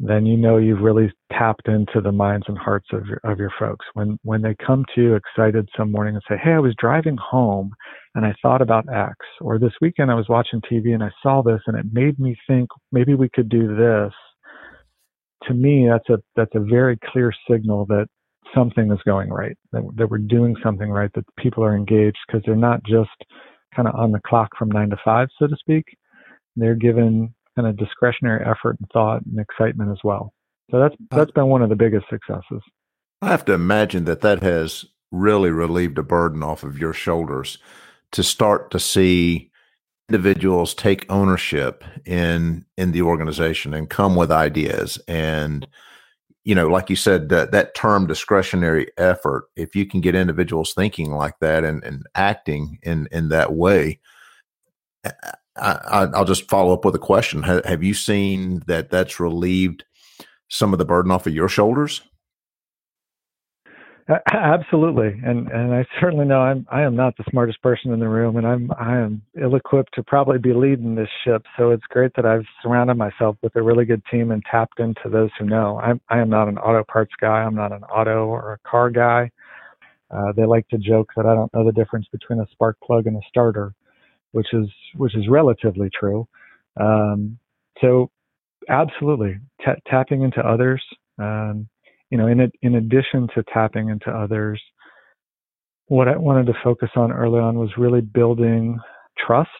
then 0.01 0.25
you 0.25 0.37
know 0.37 0.57
you've 0.57 0.81
really 0.81 1.13
tapped 1.33 1.69
into 1.69 2.01
the 2.01 2.13
minds 2.13 2.47
and 2.49 2.57
hearts 2.57 2.87
of 2.93 3.07
your 3.07 3.21
of 3.25 3.39
your 3.39 3.53
folks. 3.59 3.85
When 3.95 4.19
when 4.23 4.41
they 4.41 4.57
come 4.67 4.85
to 4.95 5.03
you 5.03 5.15
excited 5.15 5.69
some 5.77 5.93
morning 5.93 6.15
and 6.15 6.23
say, 6.29 6.37
"Hey, 6.43 6.53
I 6.53 6.59
was 6.59 6.75
driving 6.79 7.19
home 7.19 7.73
and 8.15 8.25
I 8.25 8.35
thought 8.41 8.63
about 8.63 8.91
X," 8.93 9.17
or 9.41 9.59
this 9.59 9.75
weekend 9.83 10.11
I 10.11 10.15
was 10.15 10.29
watching 10.29 10.63
TV 10.63 10.95
and 10.95 11.03
I 11.03 11.11
saw 11.23 11.43
this 11.43 11.61
and 11.67 11.77
it 11.77 11.87
made 11.93 12.19
me 12.19 12.37
think 12.47 12.71
maybe 12.93 13.15
we 13.15 13.29
could 13.29 13.51
do 13.51 13.77
this 13.77 14.13
to 15.49 15.55
me, 15.55 15.89
that's 15.89 16.09
a 16.09 16.23
that's 16.37 16.55
a 16.55 16.61
very 16.61 16.99
clear 17.13 17.33
signal 17.51 17.87
that 17.87 18.07
something 18.55 18.91
is 18.93 18.99
going 19.05 19.31
right, 19.31 19.57
that, 19.73 19.83
that 19.97 20.11
we're 20.11 20.19
doing 20.19 20.57
something 20.63 20.91
right, 20.91 21.11
that 21.15 21.25
people 21.39 21.65
are 21.65 21.77
engaged 21.77 22.19
because 22.27 22.43
they're 22.47 22.57
not 22.57 22.83
just 22.85 23.11
kind 23.75 23.89
of 23.89 23.95
on 23.95 24.13
the 24.13 24.21
clock 24.27 24.51
from 24.59 24.71
nine 24.71 24.91
to 24.91 24.97
five, 25.05 25.29
so 25.39 25.47
to 25.47 25.57
speak. 25.57 25.85
They're 26.57 26.75
given 26.75 27.35
kind 27.57 27.69
of 27.69 27.77
discretionary 27.77 28.45
effort 28.45 28.77
and 28.79 28.89
thought 28.93 29.23
and 29.27 29.39
excitement 29.39 29.91
as 29.91 29.99
well. 30.05 30.33
So 30.71 30.79
that's 30.79 30.95
that's 31.11 31.31
been 31.33 31.47
one 31.47 31.63
of 31.63 31.69
the 31.69 31.77
biggest 31.77 32.07
successes. 32.11 32.63
I 33.21 33.29
have 33.29 33.45
to 33.47 33.53
imagine 33.53 34.05
that 34.05 34.21
that 34.21 34.43
has 34.43 34.85
really 35.11 35.51
relieved 35.51 35.99
a 35.99 36.03
burden 36.03 36.43
off 36.43 36.63
of 36.63 36.79
your 36.79 36.93
shoulders 36.93 37.59
to 38.13 38.23
start 38.23 38.71
to 38.71 38.79
see 38.79 39.51
individuals 40.09 40.75
take 40.75 41.11
ownership 41.11 41.85
in 42.05 42.65
in 42.77 42.93
the 42.93 43.03
organization 43.03 43.75
and 43.75 43.91
come 43.91 44.17
with 44.17 44.31
ideas. 44.31 44.99
And 45.07 45.67
you 46.45 46.55
know 46.55 46.69
like 46.69 46.89
you 46.89 46.97
said 46.97 47.29
that 47.29 47.53
that 47.53 47.75
term 47.75 48.07
discretionary 48.07 48.87
effort 48.97 49.49
if 49.57 49.77
you 49.77 49.85
can 49.85 50.01
get 50.01 50.15
individuals 50.15 50.73
thinking 50.73 51.13
like 51.13 51.39
that 51.41 51.63
and, 51.63 51.85
and 51.85 52.07
acting 52.15 52.79
in 52.83 53.07
in 53.13 53.29
that 53.29 53.53
way 53.53 54.01
I, 55.57 56.07
will 56.07 56.25
just 56.25 56.49
follow 56.49 56.73
up 56.73 56.85
with 56.85 56.95
a 56.95 57.01
question. 57.01 57.43
Have 57.43 57.83
you 57.83 57.95
seen 57.95 58.63
that 58.67 58.91
that's 58.91 59.21
relieved 59.21 59.85
some 60.49 60.73
of 60.73 60.79
the 60.79 60.85
burden 60.85 61.11
off 61.11 61.27
of 61.27 61.35
your 61.35 61.49
shoulders 61.49 62.03
Absolutely, 64.33 65.21
and 65.23 65.49
and 65.49 65.75
I 65.75 65.85
certainly 66.01 66.25
know 66.25 66.41
I'm 66.41 66.67
I 66.71 66.81
am 66.83 66.97
not 66.97 67.15
the 67.19 67.25
smartest 67.31 67.61
person 67.63 67.93
in 67.93 68.01
the 68.01 68.09
room, 68.09 68.39
and 68.39 68.47
I'm 68.47 68.71
I 68.79 68.97
am 68.97 69.21
ill 69.41 69.55
equipped 69.55 69.95
to 69.97 70.03
probably 70.03 70.39
be 70.39 70.55
leading 70.55 70.95
this 70.95 71.11
ship. 71.25 71.45
So 71.59 71.73
it's 71.73 71.85
great 71.91 72.13
that 72.17 72.25
I've 72.25 72.47
surrounded 72.63 72.95
myself 72.95 73.37
with 73.43 73.55
a 73.57 73.63
really 73.63 73.85
good 73.85 74.03
team 74.11 74.31
and 74.31 74.43
tapped 74.51 74.81
into 74.81 75.11
those 75.11 75.29
who 75.39 75.45
know. 75.45 75.79
I'm 75.81 76.01
I 76.09 76.21
am 76.21 76.31
not 76.31 76.49
an 76.49 76.57
auto 76.57 76.85
parts 76.91 77.13
guy. 77.21 77.43
I'm 77.43 77.55
not 77.55 77.71
an 77.73 77.85
auto 77.85 78.27
or 78.27 78.55
a 78.55 78.69
car 78.69 78.89
guy. 78.91 79.31
Uh, 80.11 80.33
they 80.37 80.47
like 80.47 80.69
to 80.69 80.79
joke 80.79 81.11
that 81.17 81.27
I 81.27 81.35
don't 81.35 81.53
know 81.55 81.65
the 81.67 81.73
difference 81.73 82.07
between 82.13 82.41
a 82.41 82.47
spark 82.53 82.79
plug 82.83 83.07
and 83.07 83.17
a 83.17 83.21
starter, 83.29 83.75
which 84.33 84.55
is 84.55 84.69
which 84.97 85.17
is 85.17 85.29
relatively 85.29 85.91
true. 85.99 86.29
Um, 86.81 87.39
so 87.81 88.11
absolutely 88.69 89.39
t- 89.65 89.73
tapping 89.89 90.23
into 90.23 90.41
others. 90.41 90.83
Um, 91.19 91.69
you 92.11 92.19
know, 92.19 92.27
in 92.27 92.41
it, 92.41 92.53
in 92.63 92.75
addition 92.77 93.29
to 93.35 93.43
tapping 93.53 93.89
into 93.89 94.11
others, 94.11 94.61
what 95.87 96.09
I 96.09 96.17
wanted 96.17 96.47
to 96.47 96.59
focus 96.63 96.91
on 96.97 97.13
early 97.13 97.41
on 97.41 97.59
was 97.59 97.71
really 97.77 98.01
building 98.01 98.79
trust, 99.27 99.51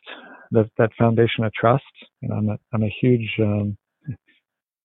that 0.53 0.71
that 0.79 0.91
foundation 0.99 1.45
of 1.45 1.53
trust. 1.53 1.85
You 2.21 2.29
know, 2.29 2.37
I'm 2.37 2.49
a 2.51 2.59
I'm 2.73 2.83
a 2.83 2.95
huge 3.01 3.29
um, 3.41 3.77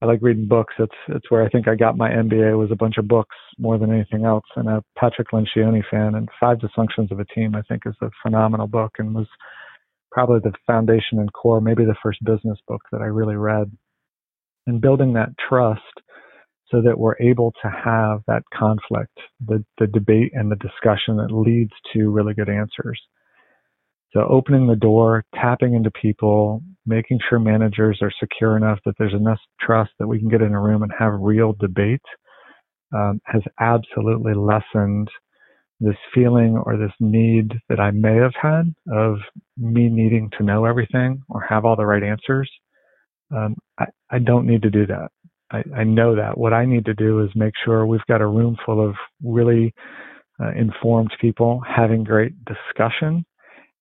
I 0.04 0.06
like 0.06 0.19
reading 0.21 0.49
books. 0.49 0.73
It's 0.80 0.91
it's 1.08 1.32
where 1.32 1.45
I 1.45 1.49
think 1.49 1.69
I 1.69 1.76
got 1.76 1.95
my 1.95 2.10
MBA 2.10 2.58
was 2.58 2.71
a 2.71 2.76
bunch 2.76 2.97
of 2.97 3.08
books 3.08 3.36
more 3.58 3.78
than 3.78 3.89
anything 3.89 4.26
else. 4.26 4.43
And 4.58 4.67
a 4.67 4.84
Patrick 4.97 5.30
Lencioni 5.32 5.82
fan. 5.89 6.15
And 6.15 6.28
Five 6.41 6.58
Dysfunctions 6.58 7.10
of 7.12 7.21
a 7.21 7.26
Team 7.34 7.56
I 7.56 7.62
think 7.69 7.84
is 7.86 7.95
a 8.02 8.10
phenomenal 8.21 8.67
book 8.67 8.91
and 8.99 9.15
was 9.15 9.28
probably 10.12 10.39
the 10.43 10.52
foundation 10.67 11.19
and 11.19 11.32
core, 11.32 11.62
maybe 11.62 11.86
the 11.86 11.95
first 12.04 12.21
business 12.23 12.60
book 12.67 12.82
that 12.91 13.02
I 13.02 13.06
really 13.06 13.38
read. 13.38 13.71
And 14.67 14.82
building 14.82 15.13
that 15.13 15.30
trust 15.49 15.82
so 16.74 16.82
that 16.84 17.00
we're 17.00 17.18
able 17.22 17.54
to 17.64 17.70
have 17.70 18.22
that 18.28 18.44
conflict, 18.54 19.18
the, 19.48 19.66
the 19.80 19.88
debate 19.88 20.34
and 20.36 20.52
the 20.52 20.58
discussion 20.58 21.18
that 21.20 21.32
leads 21.32 21.74
to 21.94 22.12
really 22.12 22.36
good 22.36 22.50
answers. 22.50 23.02
So 24.14 24.22
opening 24.30 24.68
the 24.68 24.78
door, 24.78 25.26
tapping 25.36 25.76
into 25.76 25.92
people, 25.92 26.64
making 26.86 27.20
sure 27.30 27.40
managers 27.40 28.00
are 28.02 28.14
secure 28.20 28.58
enough 28.58 28.80
that 28.86 28.96
there's 29.00 29.14
enough 29.16 29.40
trust 29.62 29.92
that 30.00 30.08
we 30.08 30.20
can 30.20 30.30
get 30.30 30.42
in 30.44 30.54
a 30.54 30.62
room 30.62 30.84
and 30.84 30.92
have 31.00 31.14
real 31.22 31.54
debate 31.60 32.02
um, 32.96 33.22
has 33.26 33.44
absolutely 33.62 34.34
lessened 34.36 35.10
this 35.80 35.96
feeling 36.14 36.62
or 36.66 36.78
this 36.78 36.94
need 37.00 37.54
that 37.70 37.80
I 37.80 37.92
may 37.92 38.16
have 38.18 38.34
had 38.42 38.74
of 38.94 39.18
me 39.58 39.90
needing 39.90 40.32
to 40.38 40.46
know 40.46 40.66
everything 40.66 41.22
or 41.30 41.42
have 41.50 41.66
all 41.66 41.76
the 41.76 41.86
right 41.86 42.04
answers. 42.04 42.52
Um, 43.36 43.56
I, 43.80 43.86
I 44.12 44.20
don't 44.20 44.48
need 44.48 44.64
to 44.64 44.72
do 44.72 44.88
that. 44.88 45.10
I, 45.54 45.63
I 45.76 45.84
know 45.84 46.16
that. 46.16 46.38
What 46.38 46.54
I 46.54 46.66
need 46.66 46.86
to 46.86 46.94
do 46.94 47.22
is 47.24 47.30
make 47.36 47.54
sure 47.63 47.86
we've 47.86 48.06
got 48.08 48.22
a 48.22 48.28
room 48.28 48.58
full 48.66 48.86
of 48.86 48.96
really 49.24 49.74
uh, 50.42 50.52
informed 50.52 51.12
people 51.22 51.62
having 51.66 52.04
great 52.04 52.34
discussion 52.46 53.24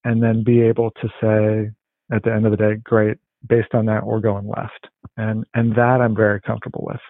and 0.05 0.23
then 0.23 0.45
be 0.45 0.61
able 0.61 0.91
to 0.91 1.09
say 1.21 1.71
at 2.15 2.23
the 2.23 2.33
end 2.33 2.45
of 2.45 2.51
the 2.51 2.57
day, 2.57 2.75
great, 2.85 3.17
based 3.49 3.75
on 3.75 3.87
that, 3.87 4.07
we're 4.07 4.21
going 4.21 4.47
left. 4.47 4.89
And, 5.17 5.45
and 5.55 5.75
that 5.75 6.01
I'm 6.01 6.15
very 6.15 6.41
comfortable 6.41 6.85
with. 6.87 7.01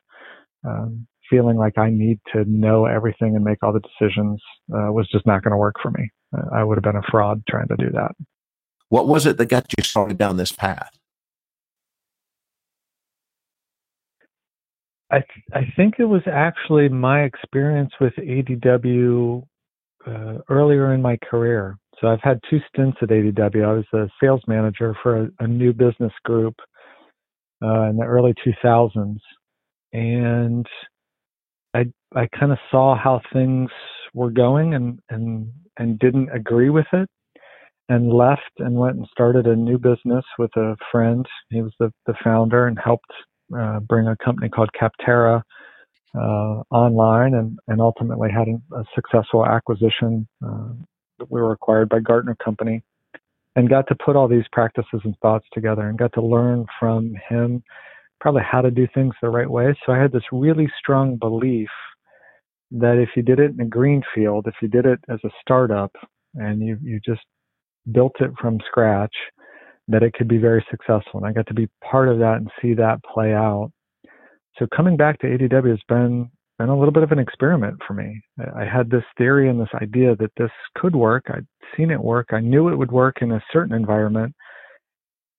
Um, 0.65 1.07
feeling 1.29 1.57
like 1.57 1.79
I 1.79 1.91
need 1.91 2.21
to 2.33 2.45
know 2.45 2.85
everything 2.85 3.35
and 3.35 3.45
make 3.45 3.63
all 3.63 3.73
the 3.73 3.81
decisions 3.81 4.41
uh, 4.73 4.93
was 4.93 5.09
just 5.11 5.27
not 5.27 5.43
going 5.43 5.53
to 5.53 5.57
work 5.57 5.77
for 5.83 5.91
me. 5.91 6.11
I 6.55 6.63
would 6.63 6.77
have 6.77 6.85
been 6.85 6.97
a 6.97 7.11
fraud 7.11 7.43
trying 7.49 7.69
to 7.69 7.77
do 7.77 7.91
that. 7.93 8.13
What 8.89 9.09
was 9.09 9.27
it 9.27 9.39
that 9.39 9.47
got 9.47 9.67
you 9.77 9.83
started 9.83 10.19
down 10.19 10.37
this 10.37 10.53
path? 10.53 10.91
I 15.13 15.19
th- 15.21 15.47
I 15.55 15.63
think 15.77 15.97
it 16.01 16.07
was 16.07 16.23
actually 16.27 16.91
my 16.91 17.23
experience 17.25 17.93
with 18.01 18.15
ADW 18.17 19.45
uh, 20.07 20.39
earlier 20.51 20.95
in 20.95 21.03
my 21.03 21.19
career. 21.31 21.79
So 22.01 22.09
I've 22.09 22.23
had 22.23 22.41
two 22.51 22.61
stints 22.69 22.99
at 23.03 23.11
ADW. 23.11 23.65
I 23.65 23.75
was 23.75 23.87
a 23.95 24.09
sales 24.23 24.43
manager 24.49 24.97
for 25.03 25.25
a, 25.25 25.31
a 25.41 25.49
new 25.49 25.73
business 25.73 26.13
group 26.25 26.55
uh, 27.63 27.91
in 27.91 27.97
the 27.97 28.05
early 28.07 28.35
2000s, 28.47 29.19
and 29.93 30.67
I 31.75 31.87
I 32.15 32.29
kind 32.39 32.53
of 32.53 32.59
saw 32.71 32.97
how 32.97 33.21
things 33.33 33.71
were 34.15 34.31
going 34.31 34.75
and 34.75 35.01
and 35.11 35.53
and 35.79 35.99
didn't 36.01 36.31
agree 36.35 36.71
with 36.71 36.87
it 36.93 37.09
and 37.89 38.13
left 38.13 38.53
and 38.59 38.77
went 38.77 38.97
and 38.97 39.07
started 39.13 39.47
a 39.47 39.57
new 39.57 39.79
business 39.79 40.25
with 40.39 40.51
a 40.57 40.77
friend. 40.93 41.27
He 41.51 41.63
was 41.63 41.73
the, 41.81 41.93
the 42.07 42.15
founder 42.25 42.67
and 42.69 42.79
helped 42.83 43.13
uh, 43.57 43.81
bring 43.81 44.07
a 44.09 44.17
company 44.17 44.49
called 44.49 44.71
Capterra 44.81 45.43
uh, 46.15 46.63
online 46.71 47.35
and, 47.35 47.59
and 47.69 47.81
ultimately 47.81 48.31
had 48.31 48.49
a, 48.49 48.85
successful 48.95 49.47
acquisition. 49.47 50.27
Uh, 50.45 50.69
we 51.29 51.41
were 51.41 51.53
acquired 51.53 51.89
by 51.89 52.01
Gartner 52.01 52.37
Company 52.43 52.83
and 53.57 53.69
got 53.69 53.87
to 53.89 53.95
put 53.95 54.17
all 54.17 54.29
these 54.29 54.45
practices 54.53 55.01
and 55.05 55.15
thoughts 55.21 55.47
together 55.53 55.89
and 55.89 55.99
got 55.99 56.13
to 56.15 56.23
learn 56.23 56.67
from 56.79 57.15
him 57.29 57.63
probably 58.21 58.43
how 58.49 58.61
to 58.61 58.71
do 58.71 58.87
things 58.95 59.15
the 59.21 59.29
right 59.29 59.51
way. 59.51 59.75
So 59.85 59.93
I 59.93 59.99
had 59.99 60.13
this 60.13 60.23
really 60.31 60.71
strong 60.79 61.17
belief 61.17 61.69
that 62.71 62.97
if 62.97 63.11
you 63.17 63.23
did 63.23 63.41
it 63.41 63.51
in 63.51 63.61
a 63.61 63.67
green 63.67 64.03
field, 64.15 64.47
if 64.47 64.55
you 64.63 64.69
did 64.69 64.87
it 64.87 65.01
as 65.11 65.19
a 65.25 65.31
startup 65.41 65.93
and 66.35 66.63
you, 66.63 66.79
you 66.83 67.01
just 67.05 67.21
built 67.91 68.15
it 68.21 68.31
from 68.41 68.59
scratch, 68.67 69.15
that 69.89 70.03
it 70.03 70.15
could 70.15 70.29
be 70.29 70.39
very 70.39 70.65
successful. 70.71 71.21
And 71.21 71.27
I 71.27 71.33
got 71.33 71.47
to 71.49 71.55
be 71.55 71.69
part 71.83 72.09
of 72.09 72.19
that 72.19 72.37
and 72.37 72.51
see 72.61 72.75
that 72.75 73.03
play 73.05 73.33
out. 73.33 73.73
So 74.59 74.67
coming 74.75 74.97
back 74.97 75.19
to 75.21 75.27
ADW 75.27 75.71
has 75.71 75.81
been 75.89 76.31
been 76.59 76.69
a 76.69 76.79
little 76.79 76.93
bit 76.93 77.03
of 77.03 77.11
an 77.11 77.19
experiment 77.19 77.77
for 77.87 77.95
me. 77.95 78.21
I 78.55 78.65
had 78.65 78.91
this 78.91 79.03
theory 79.19 79.49
and 79.49 79.61
this 79.61 79.75
idea 79.81 80.15
that 80.17 80.31
this 80.37 80.51
could 80.77 80.95
work. 80.95 81.25
I'd 81.29 81.47
seen 81.77 81.91
it 81.91 82.01
work. 82.01 82.29
I 82.31 82.41
knew 82.41 82.69
it 82.69 82.77
would 82.77 82.93
work 82.93 83.17
in 83.21 83.33
a 83.33 83.43
certain 83.53 83.75
environment, 83.75 84.35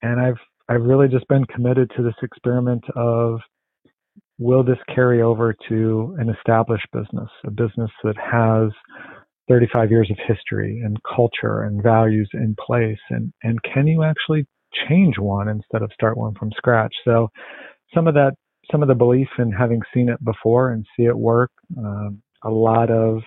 and 0.02 0.20
I've 0.20 0.40
I've 0.68 0.82
really 0.82 1.08
just 1.08 1.28
been 1.28 1.46
committed 1.46 1.92
to 1.96 2.04
this 2.04 2.16
experiment 2.22 2.84
of 2.96 3.40
will 4.40 4.64
this 4.64 4.78
carry 4.94 5.22
over 5.22 5.56
to 5.70 6.16
an 6.20 6.30
established 6.30 6.88
business, 6.92 7.30
a 7.46 7.52
business 7.52 7.92
that 8.04 8.18
has 8.18 8.72
35 9.48 9.92
years 9.92 10.10
of 10.12 10.18
history 10.28 10.82
and 10.84 10.98
culture 11.04 11.64
and 11.64 11.84
values 11.84 12.30
in 12.34 12.56
place, 12.66 13.00
and 13.10 13.34
and 13.44 13.60
can 13.64 13.88
you 13.88 14.04
actually 14.04 14.46
change 14.88 15.18
one 15.20 15.48
instead 15.50 15.82
of 15.82 15.92
start 15.94 16.18
one 16.18 16.34
from 16.36 16.52
scratch? 16.56 16.94
So 17.06 17.30
some 17.94 18.08
of 18.08 18.14
that 18.16 18.34
some 18.72 18.82
of 18.82 18.88
the 18.88 18.96
belief 18.96 19.28
in 19.38 19.52
having 19.52 19.82
seen 19.94 20.10
it 20.10 20.24
before 20.24 20.72
and 20.72 20.86
see 20.96 21.04
it 21.04 21.18
work, 21.18 21.52
um, 21.78 22.22
a 22.44 22.50
lot 22.50 22.90
of 22.90 23.22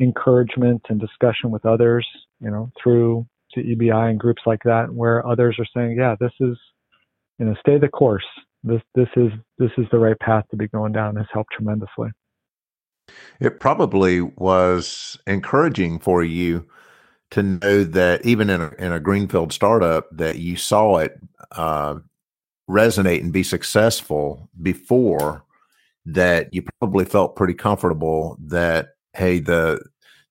encouragement 0.00 0.80
and 0.88 1.00
discussion 1.00 1.50
with 1.50 1.66
others, 1.66 2.06
you 2.40 2.50
know, 2.50 2.70
through 2.82 3.26
to 3.52 3.60
EBI 3.60 4.10
and 4.10 4.20
groups 4.20 4.42
like 4.46 4.62
that, 4.64 4.92
where 4.92 5.26
others 5.26 5.56
are 5.58 5.66
saying, 5.74 5.96
yeah, 5.98 6.14
this 6.20 6.32
is, 6.40 6.56
you 7.38 7.46
know, 7.46 7.54
stay 7.60 7.78
the 7.78 7.88
course. 7.88 8.24
This 8.64 8.82
this 8.94 9.08
is 9.16 9.30
this 9.58 9.70
is 9.78 9.86
the 9.92 9.98
right 9.98 10.18
path 10.18 10.44
to 10.50 10.56
be 10.56 10.68
going 10.68 10.92
down. 10.92 11.16
Has 11.16 11.26
helped 11.32 11.52
tremendously. 11.52 12.08
It 13.40 13.60
probably 13.60 14.20
was 14.20 15.18
encouraging 15.26 15.98
for 15.98 16.24
you 16.24 16.66
to 17.30 17.42
know 17.42 17.84
that 17.84 18.24
even 18.24 18.50
in 18.50 18.60
a, 18.60 18.72
in 18.78 18.92
a 18.92 19.00
greenfield 19.00 19.52
startup 19.52 20.08
that 20.12 20.38
you 20.38 20.56
saw 20.56 20.98
it 20.98 21.18
uh, 21.52 21.96
resonate 22.68 23.20
and 23.20 23.32
be 23.32 23.42
successful 23.42 24.48
before 24.62 25.44
that 26.06 26.52
you 26.52 26.62
probably 26.80 27.04
felt 27.04 27.36
pretty 27.36 27.54
comfortable 27.54 28.36
that 28.40 28.90
hey 29.14 29.38
the 29.38 29.80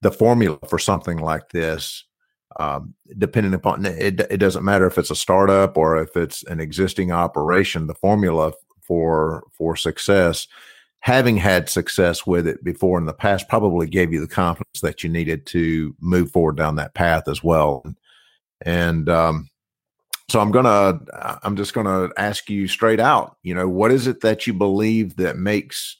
the 0.01 0.11
formula 0.11 0.57
for 0.67 0.79
something 0.79 1.17
like 1.17 1.49
this 1.49 2.03
um, 2.59 2.95
depending 3.17 3.53
upon 3.53 3.85
it, 3.85 4.19
it 4.31 4.37
doesn't 4.37 4.65
matter 4.65 4.87
if 4.87 4.97
it's 4.97 5.11
a 5.11 5.15
startup 5.15 5.77
or 5.77 6.01
if 6.01 6.15
it's 6.15 6.43
an 6.43 6.59
existing 6.59 7.11
operation 7.11 7.87
the 7.87 7.95
formula 7.95 8.51
for 8.81 9.43
for 9.51 9.75
success 9.75 10.47
having 10.99 11.37
had 11.37 11.69
success 11.69 12.25
with 12.25 12.47
it 12.47 12.63
before 12.63 12.97
in 12.97 13.05
the 13.05 13.13
past 13.13 13.47
probably 13.47 13.87
gave 13.87 14.11
you 14.11 14.19
the 14.19 14.27
confidence 14.27 14.81
that 14.81 15.03
you 15.03 15.09
needed 15.09 15.45
to 15.45 15.95
move 15.99 16.31
forward 16.31 16.57
down 16.57 16.75
that 16.75 16.93
path 16.93 17.27
as 17.27 17.43
well 17.43 17.83
and 18.65 19.07
um, 19.09 19.49
so 20.29 20.41
I'm 20.41 20.51
gonna, 20.51 20.99
I'm 21.43 21.55
just 21.55 21.73
gonna 21.73 22.09
ask 22.17 22.49
you 22.49 22.67
straight 22.67 22.99
out. 22.99 23.37
You 23.43 23.55
know, 23.55 23.67
what 23.67 23.91
is 23.91 24.07
it 24.07 24.21
that 24.21 24.45
you 24.45 24.53
believe 24.53 25.15
that 25.17 25.37
makes 25.37 25.97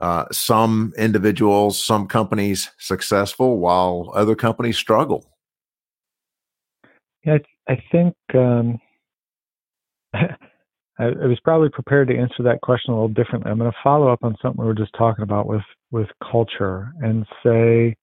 uh, 0.00 0.24
some 0.32 0.92
individuals, 0.96 1.82
some 1.82 2.08
companies 2.08 2.70
successful, 2.78 3.58
while 3.58 4.10
other 4.14 4.34
companies 4.34 4.78
struggle? 4.78 5.30
Yeah, 7.24 7.38
I, 7.68 7.82
think 7.92 8.14
um, 8.34 8.80
I, 11.00 11.26
was 11.26 11.40
probably 11.42 11.70
prepared 11.70 12.08
to 12.08 12.18
answer 12.18 12.42
that 12.42 12.60
question 12.62 12.92
a 12.92 12.96
little 12.96 13.08
differently. 13.08 13.50
I'm 13.50 13.58
going 13.58 13.70
to 13.70 13.76
follow 13.82 14.08
up 14.12 14.22
on 14.22 14.36
something 14.42 14.60
we 14.60 14.66
were 14.66 14.74
just 14.74 14.94
talking 14.96 15.22
about 15.22 15.46
with 15.46 15.62
with 15.90 16.08
culture 16.30 16.92
and 17.00 17.26
say 17.44 17.96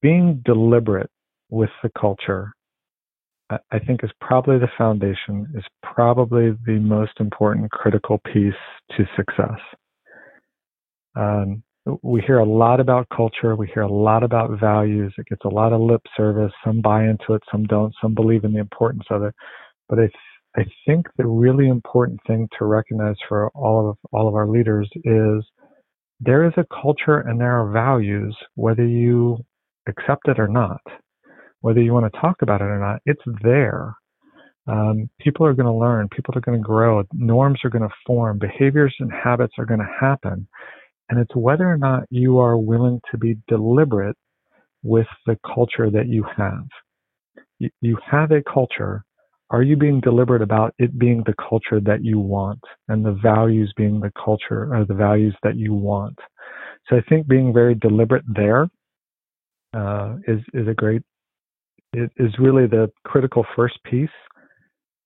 being 0.00 0.42
deliberate 0.44 1.10
with 1.50 1.70
the 1.82 1.90
culture 1.98 2.52
I 3.50 3.78
think 3.78 4.02
is 4.02 4.10
probably 4.20 4.58
the 4.58 4.70
foundation, 4.78 5.46
is 5.54 5.64
probably 5.82 6.52
the 6.64 6.78
most 6.80 7.12
important 7.20 7.70
critical 7.70 8.18
piece 8.32 8.54
to 8.96 9.04
success. 9.16 9.60
Um, 11.14 11.62
we 12.02 12.22
hear 12.22 12.38
a 12.38 12.44
lot 12.44 12.80
about 12.80 13.06
culture. 13.14 13.54
We 13.54 13.66
hear 13.66 13.82
a 13.82 13.92
lot 13.92 14.22
about 14.22 14.58
values. 14.58 15.12
It 15.18 15.26
gets 15.26 15.44
a 15.44 15.48
lot 15.48 15.74
of 15.74 15.82
lip 15.82 16.00
service. 16.16 16.52
Some 16.64 16.80
buy 16.80 17.04
into 17.04 17.34
it, 17.34 17.42
some 17.52 17.64
don't. 17.64 17.94
Some 18.00 18.14
believe 18.14 18.44
in 18.44 18.54
the 18.54 18.60
importance 18.60 19.04
of 19.10 19.22
it. 19.22 19.34
But 19.90 19.98
I, 20.00 20.10
I 20.56 20.64
think 20.86 21.06
the 21.16 21.26
really 21.26 21.68
important 21.68 22.20
thing 22.26 22.48
to 22.58 22.64
recognize 22.64 23.16
for 23.28 23.50
all 23.50 23.90
of 23.90 23.96
all 24.12 24.28
of 24.28 24.34
our 24.34 24.48
leaders 24.48 24.88
is 25.04 25.44
there 26.20 26.46
is 26.46 26.52
a 26.56 26.66
culture 26.82 27.18
and 27.20 27.40
there 27.40 27.58
are 27.60 27.70
values, 27.70 28.36
whether 28.54 28.86
you 28.86 29.38
accept 29.88 30.28
it 30.28 30.38
or 30.38 30.48
not 30.48 30.80
whether 31.64 31.80
you 31.80 31.94
want 31.94 32.12
to 32.12 32.20
talk 32.20 32.42
about 32.42 32.60
it 32.60 32.64
or 32.64 32.78
not, 32.78 33.00
it's 33.06 33.22
there. 33.42 33.96
Um, 34.66 35.08
people 35.18 35.46
are 35.46 35.54
going 35.54 35.64
to 35.64 35.72
learn, 35.72 36.10
people 36.14 36.36
are 36.36 36.42
going 36.42 36.58
to 36.58 36.62
grow, 36.62 37.02
norms 37.14 37.60
are 37.64 37.70
going 37.70 37.88
to 37.88 37.94
form, 38.06 38.38
behaviors 38.38 38.94
and 39.00 39.10
habits 39.10 39.54
are 39.56 39.64
going 39.64 39.80
to 39.80 39.96
happen. 39.98 40.46
And 41.08 41.18
it's 41.18 41.34
whether 41.34 41.66
or 41.66 41.78
not 41.78 42.02
you 42.10 42.38
are 42.38 42.58
willing 42.58 43.00
to 43.10 43.16
be 43.16 43.38
deliberate 43.48 44.16
with 44.82 45.06
the 45.24 45.38
culture 45.54 45.88
that 45.90 46.06
you 46.06 46.26
have. 46.36 46.66
You, 47.58 47.70
you 47.80 47.98
have 48.10 48.30
a 48.30 48.42
culture. 48.42 49.02
Are 49.54 49.62
you 49.62 49.76
being 49.76 50.00
deliberate 50.00 50.42
about 50.42 50.74
it 50.80 50.98
being 50.98 51.22
the 51.26 51.34
culture 51.48 51.78
that 51.80 52.02
you 52.02 52.18
want 52.18 52.58
and 52.88 53.06
the 53.06 53.16
values 53.22 53.72
being 53.76 54.00
the 54.00 54.10
culture 54.24 54.74
or 54.74 54.84
the 54.84 54.94
values 54.94 55.36
that 55.44 55.54
you 55.54 55.72
want? 55.72 56.18
So 56.88 56.96
I 56.96 57.02
think 57.08 57.28
being 57.28 57.52
very 57.52 57.76
deliberate 57.76 58.24
there 58.26 58.66
uh, 59.72 60.16
is 60.26 60.40
is 60.54 60.66
a 60.66 60.74
great 60.74 61.02
it 61.92 62.10
is 62.16 62.32
really 62.40 62.66
the 62.66 62.90
critical 63.04 63.46
first 63.54 63.78
piece. 63.84 64.16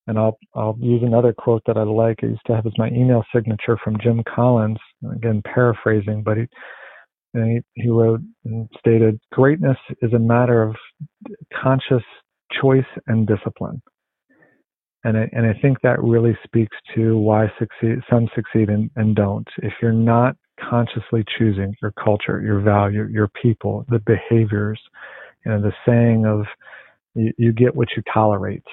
And 0.06 0.18
I'll 0.18 0.38
I'll 0.54 0.78
use 0.80 1.02
another 1.02 1.34
quote 1.34 1.62
that 1.66 1.76
I 1.76 1.82
like. 1.82 2.20
I 2.22 2.28
used 2.28 2.46
to 2.46 2.56
have 2.56 2.64
as 2.64 2.72
my 2.78 2.88
email 2.88 3.22
signature 3.34 3.76
from 3.84 3.98
Jim 4.02 4.22
Collins. 4.34 4.78
Again, 5.14 5.42
paraphrasing, 5.44 6.22
but 6.22 6.38
he 6.38 6.46
he, 7.34 7.60
he 7.74 7.90
wrote 7.90 8.20
and 8.46 8.66
stated, 8.78 9.20
"Greatness 9.30 9.76
is 10.00 10.14
a 10.14 10.18
matter 10.18 10.62
of 10.62 10.74
conscious 11.62 12.04
choice 12.58 12.90
and 13.08 13.26
discipline." 13.26 13.82
And 15.04 15.16
I, 15.16 15.30
and 15.32 15.46
I 15.46 15.54
think 15.60 15.80
that 15.82 16.02
really 16.02 16.36
speaks 16.44 16.76
to 16.94 17.16
why 17.16 17.52
succeed, 17.58 17.98
some 18.10 18.28
succeed 18.34 18.68
and, 18.68 18.90
and 18.96 19.14
don't. 19.14 19.46
If 19.58 19.74
you're 19.80 19.92
not 19.92 20.36
consciously 20.68 21.24
choosing 21.38 21.74
your 21.80 21.92
culture, 21.92 22.42
your 22.42 22.60
value, 22.60 23.06
your 23.06 23.28
people, 23.40 23.84
the 23.88 24.00
behaviors, 24.00 24.80
you 25.44 25.52
know, 25.52 25.62
the 25.62 25.72
saying 25.86 26.26
of 26.26 26.46
you, 27.14 27.32
you 27.38 27.52
get 27.52 27.74
what 27.74 27.88
you 27.96 28.02
tolerate. 28.12 28.64